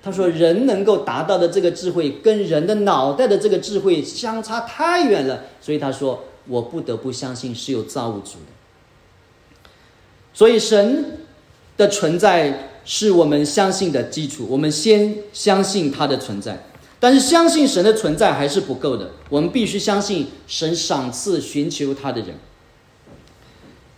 [0.00, 9.68] 他说，人能够达到的这个智慧，跟人的脑袋的这个智慧相差太远了，所以他说，我不得不相信是有造物主的。
[10.32, 11.18] 所以，神
[11.76, 16.64] 的存在是我们相信的基础，我们先相信他的存在。
[16.98, 22.38] 但是，相信神的存在还是不够的，我们必须相信神赏赐寻求他的人。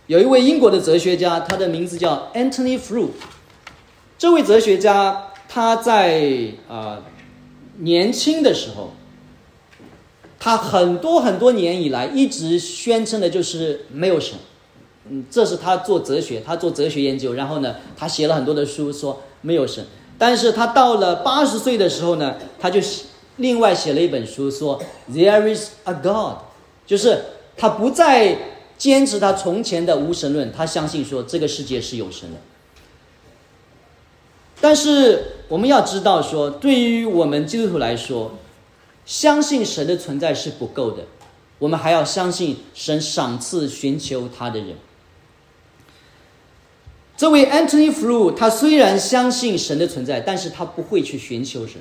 [0.07, 3.09] 有一位英国的哲学家，他的名字叫 Anthony Flew。
[4.17, 7.01] 这位哲学家他在啊
[7.77, 8.91] 年轻的时候，
[10.37, 14.37] 他很多很多年以来一直宣称的就是没有神。
[15.09, 19.85] 嗯，这是他做哲学，他做哲学研究，然后呢，他写了很多的书说没有神。
[20.19, 22.79] 但是他到了八十岁的时候呢，他就
[23.37, 24.79] 另外写了一本书说
[25.11, 26.35] There is a God，
[26.85, 27.23] 就是
[27.57, 28.37] 他不再。
[28.79, 32.39] 坚持他从前的无神论，他相信说这个世界是有神的。
[34.61, 38.31] 但是我们要知道说，对于我们基督徒来说，
[39.05, 41.03] 相信神的存在是不够的，
[41.57, 44.77] 我们还要相信神赏赐寻求他的人。
[47.19, 51.75] 这位 Anthony Frew，他虽然相信神的存在，但是他不会去寻求神，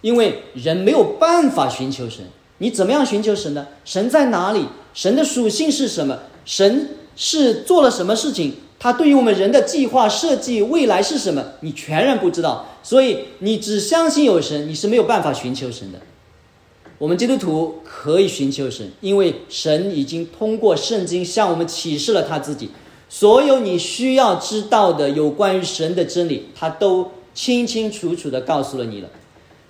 [0.00, 2.24] 因为人没有办法寻求神。
[2.56, 3.66] 你怎么样寻求神呢？
[3.84, 4.64] 神在哪里？
[4.94, 6.18] 神的属性是什么？
[6.46, 8.54] 神是做了什么事情？
[8.78, 11.44] 他对于我们人的计划设计未来是什么？
[11.60, 16.00] 你全然不知道，所以你只相信有神，你是没有办法寻求神的。
[16.96, 22.70] 我们基督徒可以寻求神，因为神已经通过圣经向我们启示了他自己，
[23.08, 29.08] 所有你需要知道的有关于神的真理，他都清清楚楚的告诉了你了。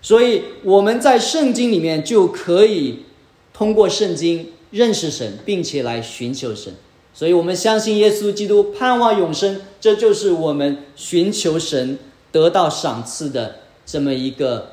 [0.02, 3.04] 所以我们在圣经里面就可以
[3.52, 4.52] 通过圣经。
[4.70, 6.74] 认识神，并且来寻求神，
[7.14, 11.98] 所以我们相信耶稣基督，盼望永生，这就是我们寻求神
[12.30, 14.72] 得到赏赐的这么一个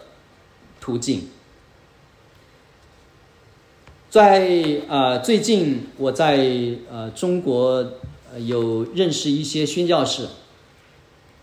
[0.82, 1.30] 途径。
[4.10, 6.45] 在呃最近，我在
[6.91, 7.93] 呃中国
[8.39, 10.28] 有认识一些宣教士，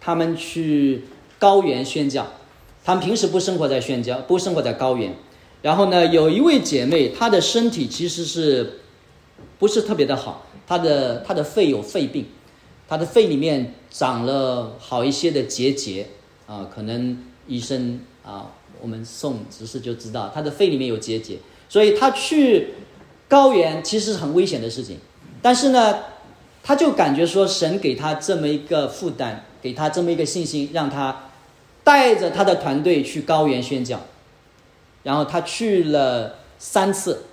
[0.00, 1.04] 他们去
[1.38, 2.26] 高原宣教，
[2.84, 5.14] 他们平时不生活在宣教，不生活在高原。
[5.62, 8.80] 然后呢，有一位姐妹，她的身体其实是
[9.58, 12.26] 不是特别的好，她的她的肺有肺病，
[12.88, 16.08] 她的肺里面长了好一些的结节
[16.46, 18.50] 啊，可能医生啊，
[18.80, 22.74] 我们送执事就知道她的肺里面有结节，所以她去
[23.28, 24.98] 高原其实是很危险的事情，
[25.40, 25.96] 但是呢，
[26.62, 31.30] 他就感觉说神给他这么一个负担，给他这么一个信心，让他
[31.82, 34.00] 带着他的团队去高原宣教。
[35.02, 37.24] 然后他去了三次，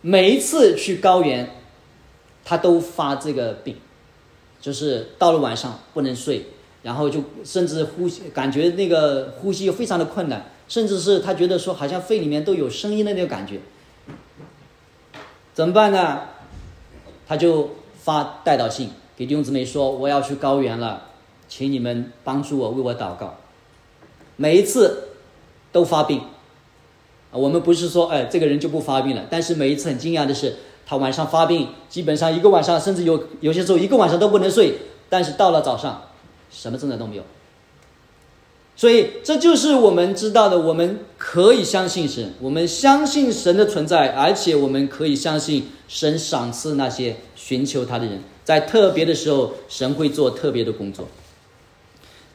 [0.00, 1.48] 每一次去高原，
[2.44, 3.76] 他都发这个病，
[4.60, 6.46] 就是到了晚上不能睡，
[6.82, 13.60] 然后就甚至呼吸感觉那个呼吸非常的困难，甚至是他觉得说好像肺里面都有声音的那种感觉，
[15.54, 16.22] 怎么办呢？
[17.28, 17.70] 他就
[18.06, 21.08] 发代祷信给弟兄姊妹说：“我要去高原了，
[21.48, 23.34] 请你们帮助我，为我祷告。”
[24.36, 25.08] 每一次
[25.72, 26.20] 都发病。
[27.32, 29.24] 我们不是说，哎，这个人就不发病了。
[29.28, 30.54] 但是每一次很惊讶的是，
[30.86, 34.78] 他晚上发病，基本上一个晚上，甚至有有些时候一个晚上都不能睡。
[35.08, 36.02] 但是到了早上，
[36.48, 37.24] 什么症状都没有。
[38.76, 47.16] 所以这就是我们知道的，我们可以相信神，我们相信神的存在，而且我们可以相信神赏赐那些
[47.46, 51.06] 寻求他的人，在特别的时候，神会做特别的工作。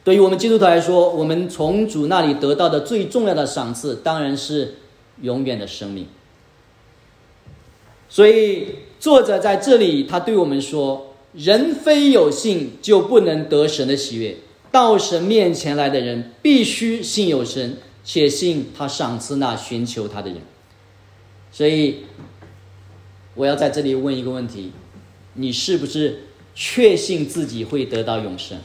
[0.02, 4.76] 对于我们基督徒来说，我们从主那里得到的最重要的赏赐，当然是。
[5.20, 6.06] 永远的生命，
[8.08, 8.66] 所以
[8.98, 14.38] 作者在这里他对我们说：人非有信，就不能得神的喜悦。
[14.72, 20.40] 到神面前来的人，必须信有神，且信他赏赐那寻求他的人。
[21.52, 22.06] 所以，
[23.34, 24.72] 我要在这里问一个问题：
[25.34, 26.24] 你是不是
[26.54, 28.58] 确信自己会得到永生？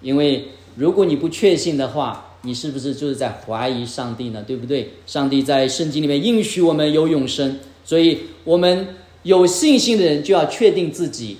[0.00, 4.44] 因为如果你不确信的话，你是不是就是在怀疑上帝呢？
[4.46, 4.90] 对不对？
[5.06, 8.88] 上帝在圣经里面应许我们有永生，所以我们
[9.22, 11.38] 有信心的人就要确定自己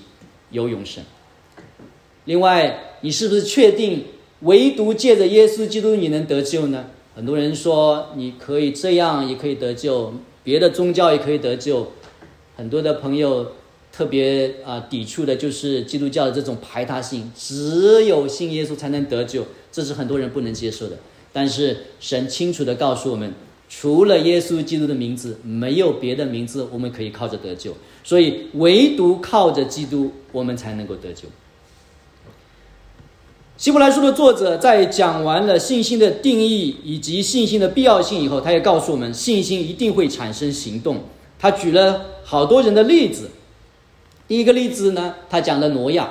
[0.51, 1.03] 有永生。
[2.25, 4.03] 另外，你是不是确定
[4.41, 6.87] 唯独借着耶稣基督你能得救呢？
[7.15, 10.13] 很多人说你可以这样也可以得救。
[10.43, 11.91] 别的宗教也可以得救，
[12.55, 13.53] 很多的朋友
[13.97, 20.95] 特别啊抵触的就是基督教的这种排他性，只有信耶稣才能得救，这是很多人不能接受的。
[21.33, 23.33] 但是神清楚的告诉我们，
[23.67, 31.23] 除了耶稣基督的名字，没有别的名字我们可以靠着得救，所以唯独靠着基督，我们才能够得救。
[33.57, 40.99] 希伯来书的作者在讲完了信心的定义以及信心的必要性以后，他也告诉我们，信心一定会产生行动。
[41.39, 43.31] 他举了好多人的例子。
[44.27, 46.09] 第一个例子呢，他讲的挪亚，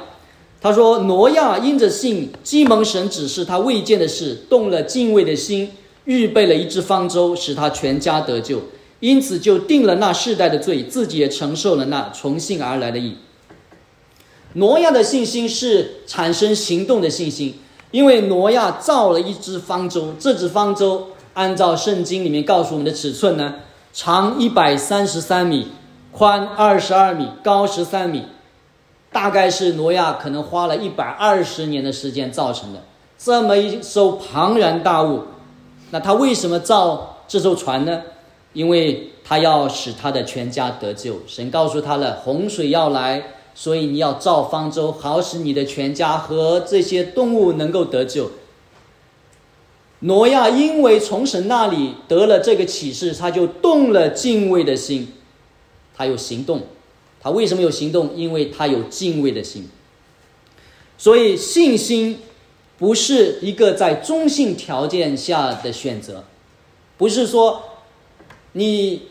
[0.60, 5.72] 他说挪亚因着信，既蒙神指示他未见的事，动了敬畏的心，
[6.06, 8.62] 预备了一只方舟，使他全家得救，
[9.00, 13.16] 因此就定了那世代的罪，自己也承受了那从信而来的义。
[14.54, 17.56] 挪亚的信心是产生行动的信心，
[17.90, 23.56] 因为挪亚造了一只方舟，这只方舟按照圣经里面告诉我们的尺寸呢，
[23.92, 25.68] 长一百三十三米，
[26.16, 28.24] 宽二十二米，高十三米，
[29.12, 32.82] 大概是挪亚可能花了一百二十年的时间造成的
[33.18, 35.24] 这么一艘庞然大物。
[35.90, 38.00] 那他为什么造这艘船呢？
[38.54, 41.20] 因为他要使他的全家得救。
[41.26, 43.22] 神告诉他了，洪水要来。
[43.54, 48.30] 所以你要造方舟，好使你的全家和这些动物能够得救。
[50.00, 55.10] 挪亚因为从神那里得了这个启示，他就动了敬畏的心，
[55.96, 56.62] 他有行动。
[57.20, 58.14] 他为什么有行动？
[58.14, 59.68] 因为他有敬畏的心。
[60.98, 62.20] 所以信心
[62.78, 66.24] 不是一个在中性条件下的选择，
[66.96, 67.62] 不是说
[68.52, 69.02] 你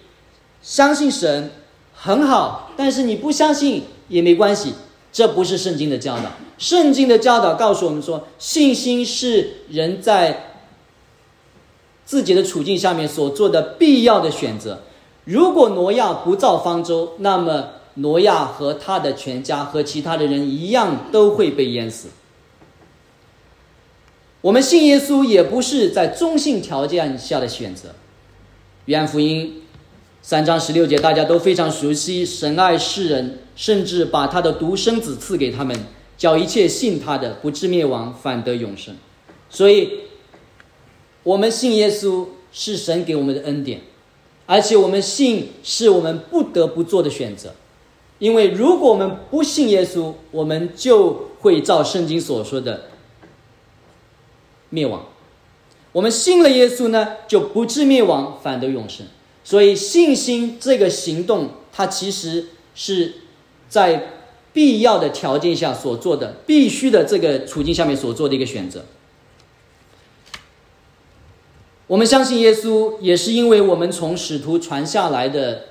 [0.62, 1.52] 相信神
[1.94, 3.84] 很好，但是你不相信。
[4.08, 4.72] 也没关系，
[5.12, 6.32] 这不是圣经的教导。
[6.60, 10.60] 圣经的教导告诉我们说，信心是人在
[12.06, 14.84] 自己的处境下面所做的必要的选择。
[15.26, 22.08] 如果挪亚不造方舟，那么挪亚和他的全家和其他的人一样都会被淹死。
[24.42, 27.90] 我们信耶稣也不是在中性条件下的选择。
[28.86, 29.62] 约福音
[30.22, 33.40] 三章十六节大家都非常熟悉，神爱世人。
[33.56, 35.74] 甚至把他的独生子赐给他们，
[36.18, 38.94] 叫一切信他的不至灭亡，反得永生。
[39.50, 39.90] 所以，
[41.24, 43.80] 我们信耶稣是神给我们的恩典，
[44.46, 47.54] 而且我们信是我们不得不做的选择。
[48.20, 52.86] 因为如果我们不信耶稣，我们就会照圣经所说的
[54.70, 55.06] 灭亡。
[55.92, 59.06] 我们信了耶稣呢，就不至灭亡，反得永生。
[59.44, 63.16] 所以，信心这个行动，它其实是。
[63.68, 64.14] 在
[64.54, 68.86] 必要的条件下所做的，必须的这个处境下面所做的一个选择。
[71.88, 75.66] 我们相信耶稣，也是因为我们从使徒传下来的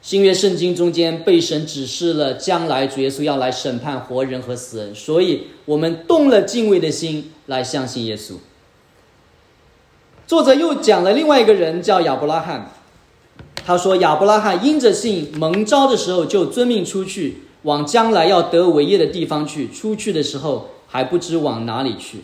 [0.00, 8.34] 新约圣经中间被神指示了，将来主耶稣要来审判活人和死人，所以我们动了敬畏的心来相信耶稣。
[10.26, 12.72] 作者又讲了另外一个人，叫亚伯拉罕。
[13.64, 19.68] 他说：“亚伯拉罕因着信蒙召的时候，就遵命出去，往将来要得伟业的地方去。
[19.68, 22.20] 出去的时候还不知往哪里去。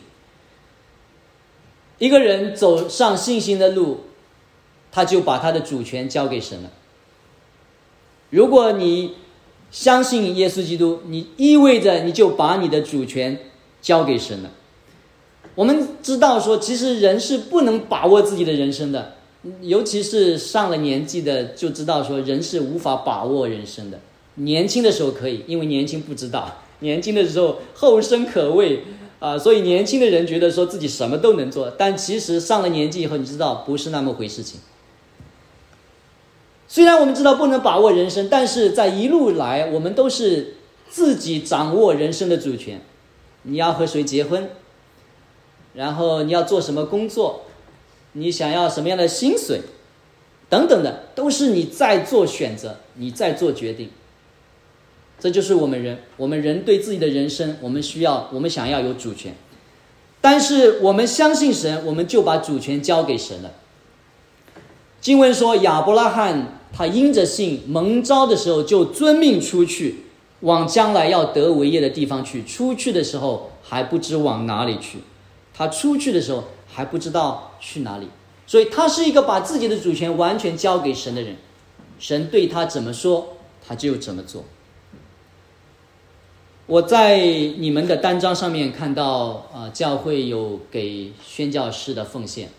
[2.02, 4.00] 一个人走上信心的路，
[4.90, 6.70] 他就把他的主权交给神了。
[8.30, 9.14] 如果你
[9.70, 13.38] 相信耶稣基督，你意味着你就把你的主权
[13.80, 14.50] 交给神了。
[15.54, 19.14] 我们知道说，其实人是不能把握自己的人生的。”
[19.62, 24.00] 尤其是上了年纪的，就知道说人是无法把握人生的。
[24.34, 28.82] 年轻的时候可以，因为年轻不知道，年轻的时候后生可畏
[29.22, 31.70] 啊，所以年轻的人觉得说自己什么都能做。
[31.78, 34.58] 但其实上了年纪以后，你知道不是那么回事情。
[36.66, 40.56] 虽然我们知道不能把握人生，但是在一路来，我们都是
[40.90, 42.80] 自己掌握人生的主权。
[43.42, 44.50] 你要和谁结婚？
[45.74, 47.42] 然后你要做什么工作？
[48.14, 49.60] 你想要什么样的薪水？
[50.48, 53.90] 等等的，都是你在做选择，你在做决定。
[55.22, 59.32] 这就是我们人，我们人对自己的人生，我们需要，我们想要有主权。
[60.20, 63.52] 但是我们相信神，我们就把主权交给神了。
[65.00, 70.06] 经文说，亚伯拉罕他因着信蒙召的时候，就遵命出去，
[70.40, 72.42] 往将来要得为业的地方去。
[72.42, 74.98] 出去的时候还不知往哪里去，
[75.54, 78.08] 他出去的时候还不知道去哪里，
[78.44, 81.36] 所以他是一个把自己的主权完全交给神的人。
[82.00, 84.44] 神对他怎么说，他就怎么做。
[86.66, 92.50] 我在你们的单张上面看到，啊，教会有给宣教士的奉献，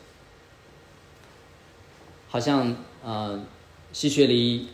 [2.28, 3.40] 好像啊，
[3.94, 4.68] 西学里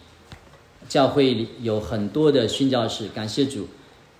[0.89, 3.67] 教会里有很多的宣教士，感谢主，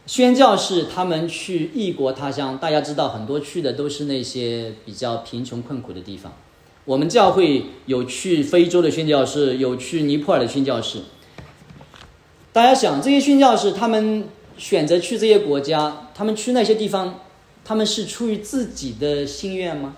[0.05, 6.31] 宣教士他们去异国他乡，大家知道很多去的都是那些比较贫穷困苦的地方。
[6.85, 10.99] 我们教会有去非洲的宣教士，有去尼泊尔的宣教士。
[12.53, 14.29] 大家想，这些宣教士他们。
[14.59, 17.21] 选择去这些国家，他们去那些地方，
[17.63, 19.95] 他们是出于自己的心愿吗？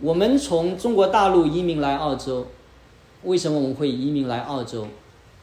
[0.00, 2.48] 我们从中国大陆移民来澳洲，
[3.22, 4.88] 为什么我们会移民来澳洲？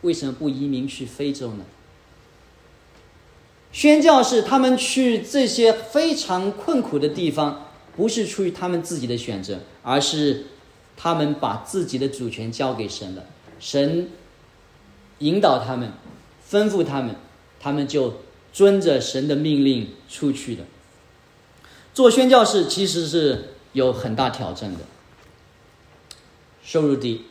[0.02, 1.64] 为什么不移民去非洲呢？
[3.72, 10.46] 宣教士他们去这些非常困苦的地方，不是出于他们自己的选择，而是
[10.96, 13.24] 他们把自己的主权交给神了，
[13.60, 14.10] 神
[15.20, 15.94] 引导他们，
[16.50, 17.16] 吩咐他们。
[17.66, 18.14] 他们就
[18.54, 20.64] 遵着神的命令出去的。
[21.96, 24.82] 做宣教士其实是有很大挑战的，
[26.64, 27.24] 收入低，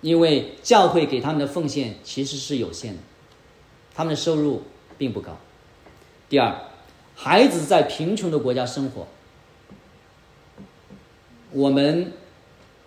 [0.00, 3.02] 因为教会给他们的奉献其实是有限的，
[3.94, 4.64] 他们的收入
[4.98, 5.38] 并不高。
[6.28, 6.52] 第二，
[7.14, 9.06] 孩子在贫穷的国家生活，
[11.52, 12.12] 我们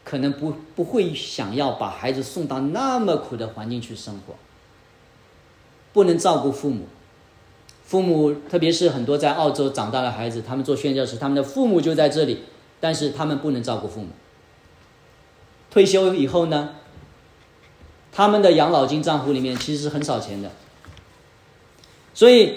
[0.03, 4.35] 可能不不会想要把孩子送到那么苦的环境去生活。
[5.97, 6.85] 不能照顾父母，
[7.83, 12.41] 父母特别是很多在澳洲长大的孩子，他们做宣教时，他们的父母就在这里，
[12.79, 14.09] 但是他们不能照顾父母。
[15.71, 16.75] 退休以后呢，
[18.11, 20.51] 他们的养老金账户里面其实是很少钱的。
[22.13, 22.53] 所以，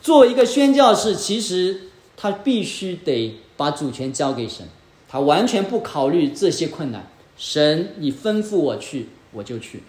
[0.00, 4.66] 做一个宣教士，其实他必须得把主权交给神，
[5.06, 7.06] 他完全不考虑这些困难。
[7.36, 9.82] 神，你吩咐我去，我就去。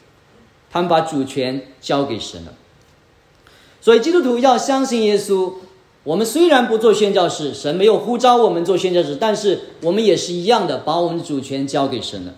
[0.69, 2.55] 他们把主权交给神了。
[3.81, 5.53] 所以基督徒要相信耶稣。
[6.03, 12.33] 我们虽然不做宣教士，神没有呼召我们做宣教士，但是我们也是一样的，把我们的主权交给神了。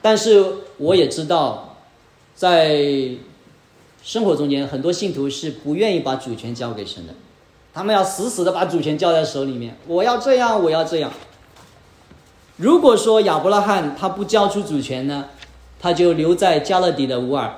[0.00, 0.46] 但是
[0.78, 1.76] 我也知道，
[2.36, 3.10] 在
[4.02, 7.12] 生活中间，很多信徒是不愿意把主权交给神的，
[7.74, 9.76] 他们要死死的把主权交在手里面。
[9.88, 11.10] 我要这样，我要这样。
[12.56, 15.26] 如果说亚伯拉罕他不交出主权呢，
[15.80, 17.52] 他就留在加勒底的乌尔。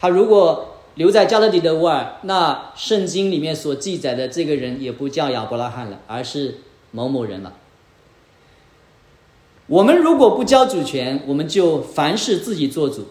[0.00, 6.58] 他如果留在加勒底的乌尔，那圣经里面所记载的这个人也不叫亚伯拉罕了，而是
[6.90, 7.52] 某某人了。
[9.66, 13.08] 我们如果不交主权，我们就凡事自己做主，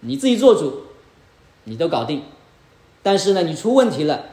[0.00, 0.82] 你自己做主，
[1.64, 2.22] 你都搞定。
[3.02, 4.26] 但是呢，你出问题了，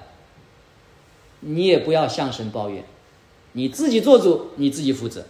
[1.40, 2.84] 你也不要向神抱怨，
[3.54, 5.26] 你自己做主，你自己负责。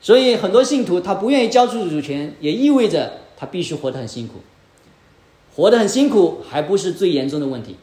[0.00, 4.40] 所以很多信徒他不愿意交出主权，也意味着他必须活得很辛苦。
[5.54, 7.76] 活得很辛苦，还不是最严重的问题。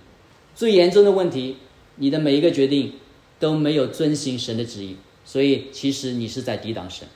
[0.55, 1.57] 最严重的问题，
[1.95, 2.93] 你的每一个决定
[3.39, 7.07] 都没有遵行神的旨意，所以其实你是在抵挡神，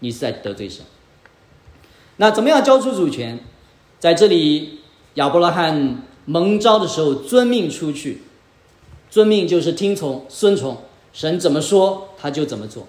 [0.00, 0.84] 你是在得罪神。
[2.16, 3.40] 那怎么样交出主权？
[3.98, 4.80] 在这里，
[5.14, 8.22] 亚伯拉罕蒙召的时候，遵命出去。
[9.10, 10.78] 遵命就是听从、顺从，
[11.12, 12.86] 神怎么说他就怎么做。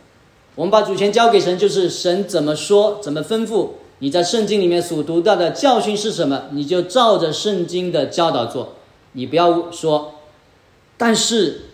[0.55, 3.69] 我们把主权交给神，就是神怎么说、怎么吩咐。
[4.05, 6.43] 你在圣经里面所读到的教训是什么？
[6.51, 8.75] 你就照着圣经的教导做。
[9.13, 10.13] 你不要说，
[10.95, 11.69] 但是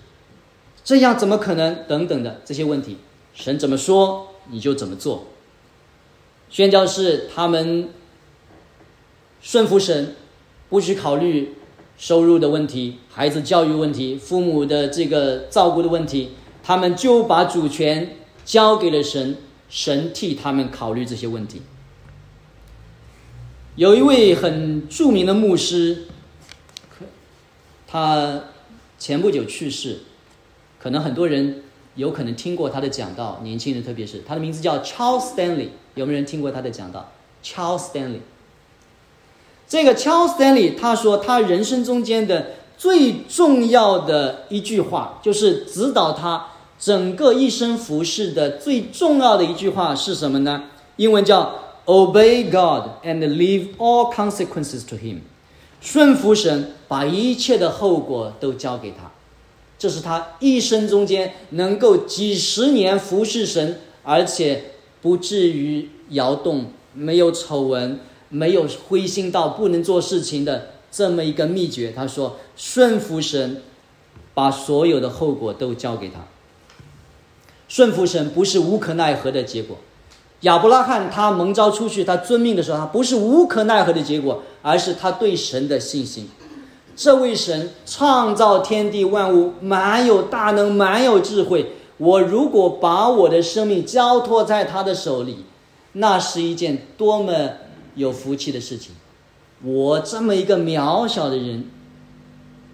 [0.82, 1.86] 这样怎么可能？
[1.90, 2.96] 等等的这些问题，
[3.34, 5.26] 神怎么说你就怎么做。
[6.50, 7.90] 宣教士他们
[9.42, 10.16] 顺服神，
[10.70, 11.58] 不去考虑
[11.98, 16.30] 收入的问题、孩子教育问题、父母的这个照顾的问题，
[16.64, 18.16] 他们就把主权
[18.46, 19.36] 交给了神，
[19.68, 21.62] 神替他们考虑这些问题。
[23.76, 26.04] 有一位很著名的牧师，
[27.88, 28.42] 他
[29.00, 30.00] 前不久去世，
[30.78, 31.64] 可能很多人
[31.96, 38.20] 有可能听过他的讲道，年轻人特别是他的名字叫 Charles Stanley，有没有人听过他的讲道？Charles Stanley，
[39.70, 46.48] 这个 Charles Stanley 他说他人生中间的最重要的一句话，就是指导他
[46.78, 50.66] 整个一生服饰的最重要的一句话是什么呢？
[50.98, 51.56] 英文叫
[51.86, 55.20] “Obey God and leave all consequences to Him”，
[55.82, 59.12] 顺服神，把一切的后果都交给他。
[59.80, 64.66] 这是他一生中间能够几十年服侍神，而且
[65.02, 71.92] 不至于摇动，没有丑闻，没有灰心到不能做事情的这么一个秘诀。
[71.96, 73.64] 他说：“顺服神，
[74.36, 76.28] 把所有的后果都交给他。”
[77.68, 79.78] 顺服神不是无可奈何的结果。
[80.42, 86.30] 亚伯拉罕他蒙召出去，他遵命的时候，他不是无可奈何的结果，而是他对神的信心。
[86.96, 91.74] 这位神创造天地万物，满有大能，满有智慧。
[91.98, 95.46] 我如果把我的生命交托在他的手里，
[95.94, 97.34] 那是一件多么
[97.96, 98.96] 有福气的事情。
[99.64, 101.70] 我这么一个渺小的人，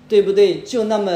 [0.07, 0.61] 对不对？
[0.61, 1.11] 就那么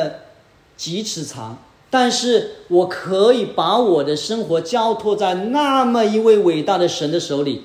[0.75, 1.57] 几尺长。
[1.93, 7.63] 但是我可以把我的生活交托在那么一位伟大的神的手里，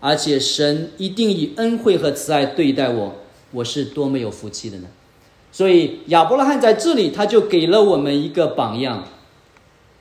[0.00, 3.16] 而且神一定以恩惠和慈爱对待我，
[3.50, 4.86] 我是多么有福气的呢？
[5.52, 9.06] 所以亚伯拉罕在这里他就给了我们一个榜样，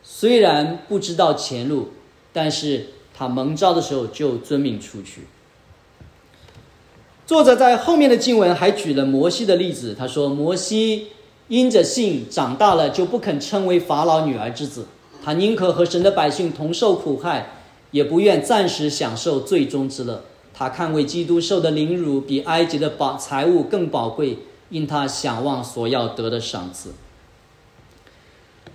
[0.01, 1.89] 虽然不知道前路，
[2.31, 5.27] 但是他蒙召的时候就遵命出去。
[7.25, 11.07] 作者在后面的经文还举了摩西的例子，他说摩西。
[11.49, 14.85] 因着信长大了，就不肯称为法老女儿之子。
[15.23, 17.51] 他宁可和神的百姓同受苦害，
[17.91, 20.23] 也不愿暂时享受最终之乐。
[20.53, 24.39] 他看为基督受的凌辱比埃及的宝财物更宝贵，
[24.69, 26.93] 因他想望所要得的赏赐。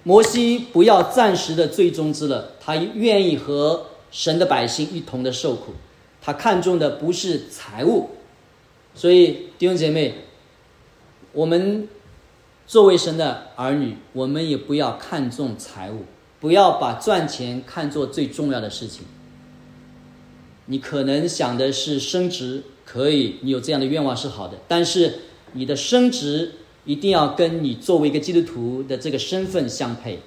[0.02, 5.72] 摩西不要暂时的最终之乐，他愿意和神的百姓一同的受苦。
[6.22, 8.10] 他看重的不是财物，
[8.94, 10.14] 所以弟兄姐妹，
[11.34, 11.86] 我们。
[12.66, 16.04] 作为神的儿女，我们也不要看重财物，
[16.40, 19.04] 不要把赚钱看作最重要的事情。
[20.66, 25.14] 你可能想的是升职，可以，你有这样的愿望是好的，但是
[25.52, 26.52] 你的升职
[26.84, 30.20] 一定要跟你作为一个基督徒的这个身份相配。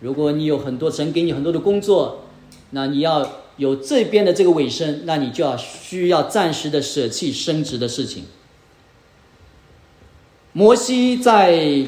[0.00, 2.24] 如果你有很多神给你很多的工作，
[2.70, 8.24] 那你要有这边的这个尾声，那你就要需要暂时的舍弃升职的事情。
[10.52, 11.86] 摩西在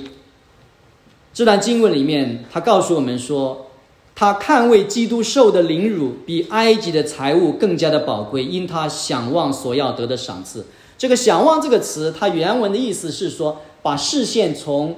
[1.33, 3.67] 这段经文里面，他告诉我们说，
[4.15, 10.65] 他看为基督受的凌辱比埃及的财物更加的宝贵，因他想望所要得的赏赐。
[10.97, 14.97] 这个“想望”这个词，它原文的意思是说，把视线从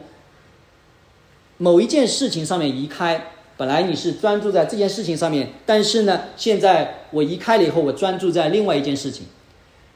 [1.56, 3.32] 某一件事情上面移开。
[3.56, 9.24] 本来你是专注在这件事情上面，但是呢，现在我移开了以后，我专注在另外一件事情。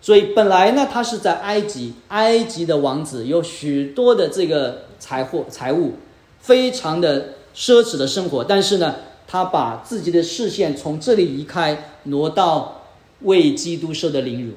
[0.03, 5.95] 所以本来呢，他是在埃及，埃及的王子有许多的这个财货财物，
[6.41, 8.43] 非常的奢侈的生活。
[8.43, 8.97] 但是呢，
[9.27, 12.87] 他把自己的视线从这里移开，挪到
[13.23, 14.55] 为基督受的凌辱。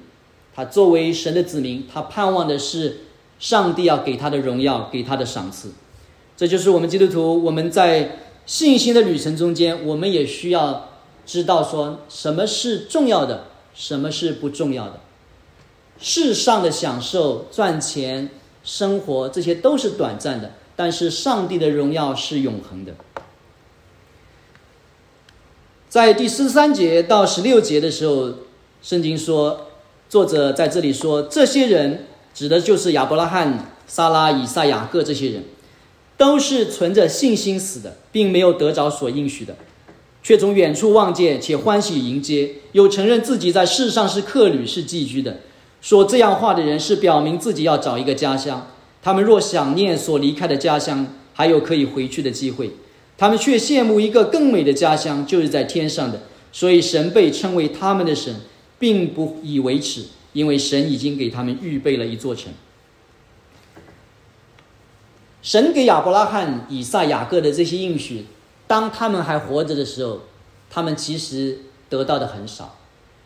[0.56, 3.00] 他作为神的子民，他盼望的是
[3.38, 5.74] 上帝要给他的荣耀，给他的赏赐。
[6.38, 10.90] 这就是我们基督徒，我们在信心的旅程中间，我们也需要
[11.26, 15.02] 知道说什么是重要的，什么是不重要的。
[16.00, 18.30] 世上的享受、赚钱、
[18.64, 22.94] 生活，这些都是短暂的，但是上帝的荣耀是永恒的。
[25.88, 28.34] 在第十三节到十六节的时候，
[28.82, 29.68] 圣经说，
[30.10, 35.44] 作者在这里说，这些人指的就是亚伯拉罕、撒拉、以撒、雅各这些人，
[36.18, 39.56] 都是存着信心死的，并没有得着所应许的，
[40.24, 45.38] 却从远处望见，且欢喜迎接，又承认自己在世上是客旅、是寄居的。
[45.84, 48.68] 说这样话的人是表明自己要找一个家乡。
[49.02, 52.70] 他们若想念所离开的家乡，还有可以回去的机会；
[53.18, 56.22] 他们却羡慕一个更美的家乡，就是在天上的。
[56.54, 58.34] 所以神被称为他们的神，
[58.80, 62.54] 并不以为耻，因为神已经给他们预备了一座城。
[65.42, 68.26] 神给亚伯拉罕、以撒、雅各的这些应许，
[68.68, 70.22] 当他们还活着的时候，
[70.70, 71.60] 他们其实
[71.90, 72.78] 得到的很少。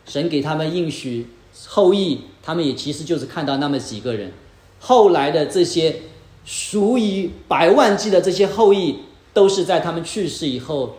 [0.08, 1.28] 神给他们应许。
[1.68, 4.32] 后裔，他们也其实就是看到那么几个人，
[4.80, 5.96] 后来的这些
[6.46, 9.00] 数以百万计的这些后裔，
[9.34, 10.98] 都是在他们去世以后，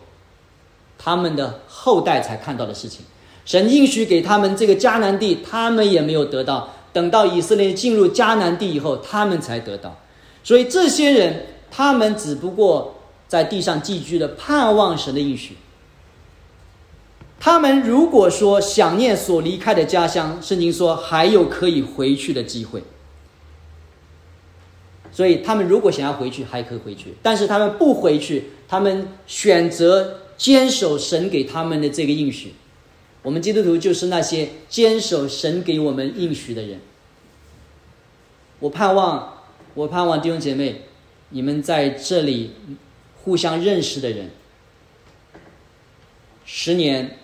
[0.99, 3.03] 他们的后代才看到的事情。
[3.45, 6.75] 神应许给他们这个迦南地，他们也没有得到。
[6.93, 9.97] 等到以色列进入迦南地以后，他们才得到。
[10.45, 12.95] 所以这些人，他们只不过
[13.27, 15.57] 在地上寄居的，盼望神的应许。
[17.41, 22.83] 他们如果说想念所离开的家乡，圣经说还有可以回去的机会。
[25.13, 32.55] 所以他们如果想要回去，还可以回去；但是他们不回去，他们选择坚守神给他们的这个应许。
[33.23, 36.81] 我们基督徒就是那些坚守神给我们应许的人。
[38.61, 39.43] 我盼望，
[39.75, 40.83] 我盼望弟兄姐妹，
[41.31, 42.53] 你们在这里
[43.23, 44.31] 互相认识的人，
[46.45, 47.19] 十年、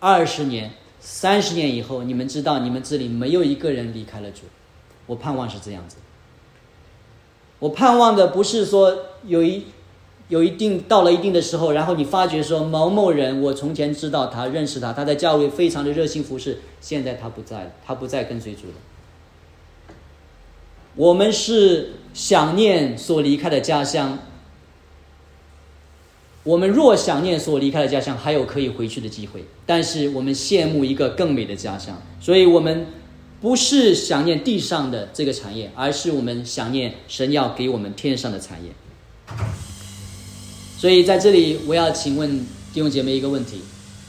[0.00, 4.40] 二十年、三十年以后，你们知道你们这里没有一个人离开了主。
[5.06, 5.96] 我盼望是这样子。
[7.58, 8.96] 我盼望的不是说
[9.26, 9.66] 有一
[10.28, 18.74] 有一定到了一定的时候，然后你发觉说某某人，我从前知道他，认识他，他在教会非常的热心服侍，现在他不在了，他不再跟随主了。
[20.96, 24.18] 我们是想念所离开的家乡。
[26.44, 32.86] 我们若想念所离开的家乡，还有可以回去的机会，但是我们羡慕一个更美的家乡，所以我们。
[33.42, 38.70] 不是想念地上的这个产业，而是我们想念神要给我们天上的产业。
[40.76, 42.40] 所以在这里，我要请问
[42.74, 43.62] 弟兄姐妹一个问题：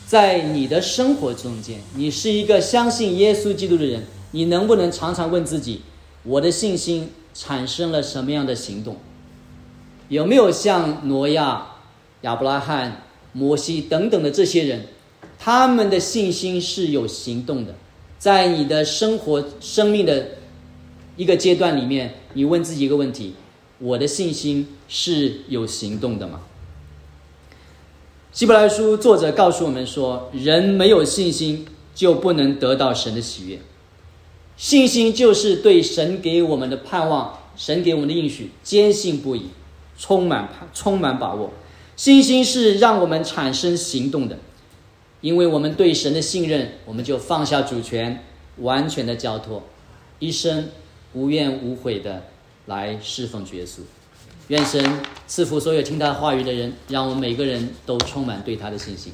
[0.06, 5.80] 在你的生活中间，你是一个相信耶稣基督的人，你能不能常常问自己，
[6.24, 8.98] 我的信心产生了什么样的行动？
[10.10, 11.68] 有没有像挪亚、
[12.22, 13.04] 亚伯拉罕、
[13.34, 14.86] 摩西等等的这些人，
[15.40, 17.76] 他们的信心是有行动的？
[18.20, 20.28] 在你的生活、生命的
[21.18, 23.34] 一个阶段里面，你问自己一个问题：
[23.80, 26.42] 我的信心是有行动的吗？
[28.32, 31.66] 希伯来书作者告诉我们说，人没有信心
[31.96, 33.60] 就不能得到神的喜悦。
[34.56, 39.48] 信心就是对神给我们的盼望、神给我们的应许坚信不疑，
[39.98, 41.52] 充满充满把握。
[42.02, 44.40] 信心是让我们产生行动的。
[45.22, 48.24] 因为我们对神的信任，我们就放下主权，
[48.58, 49.62] 完全的交托，
[50.18, 50.70] 一生
[51.14, 52.24] 无怨无悔的
[52.66, 53.82] 来侍奉耶稣。
[54.48, 54.84] 愿神
[55.28, 59.14] 赐福所有听他话语的人，让我们每个人都充满对他的信心。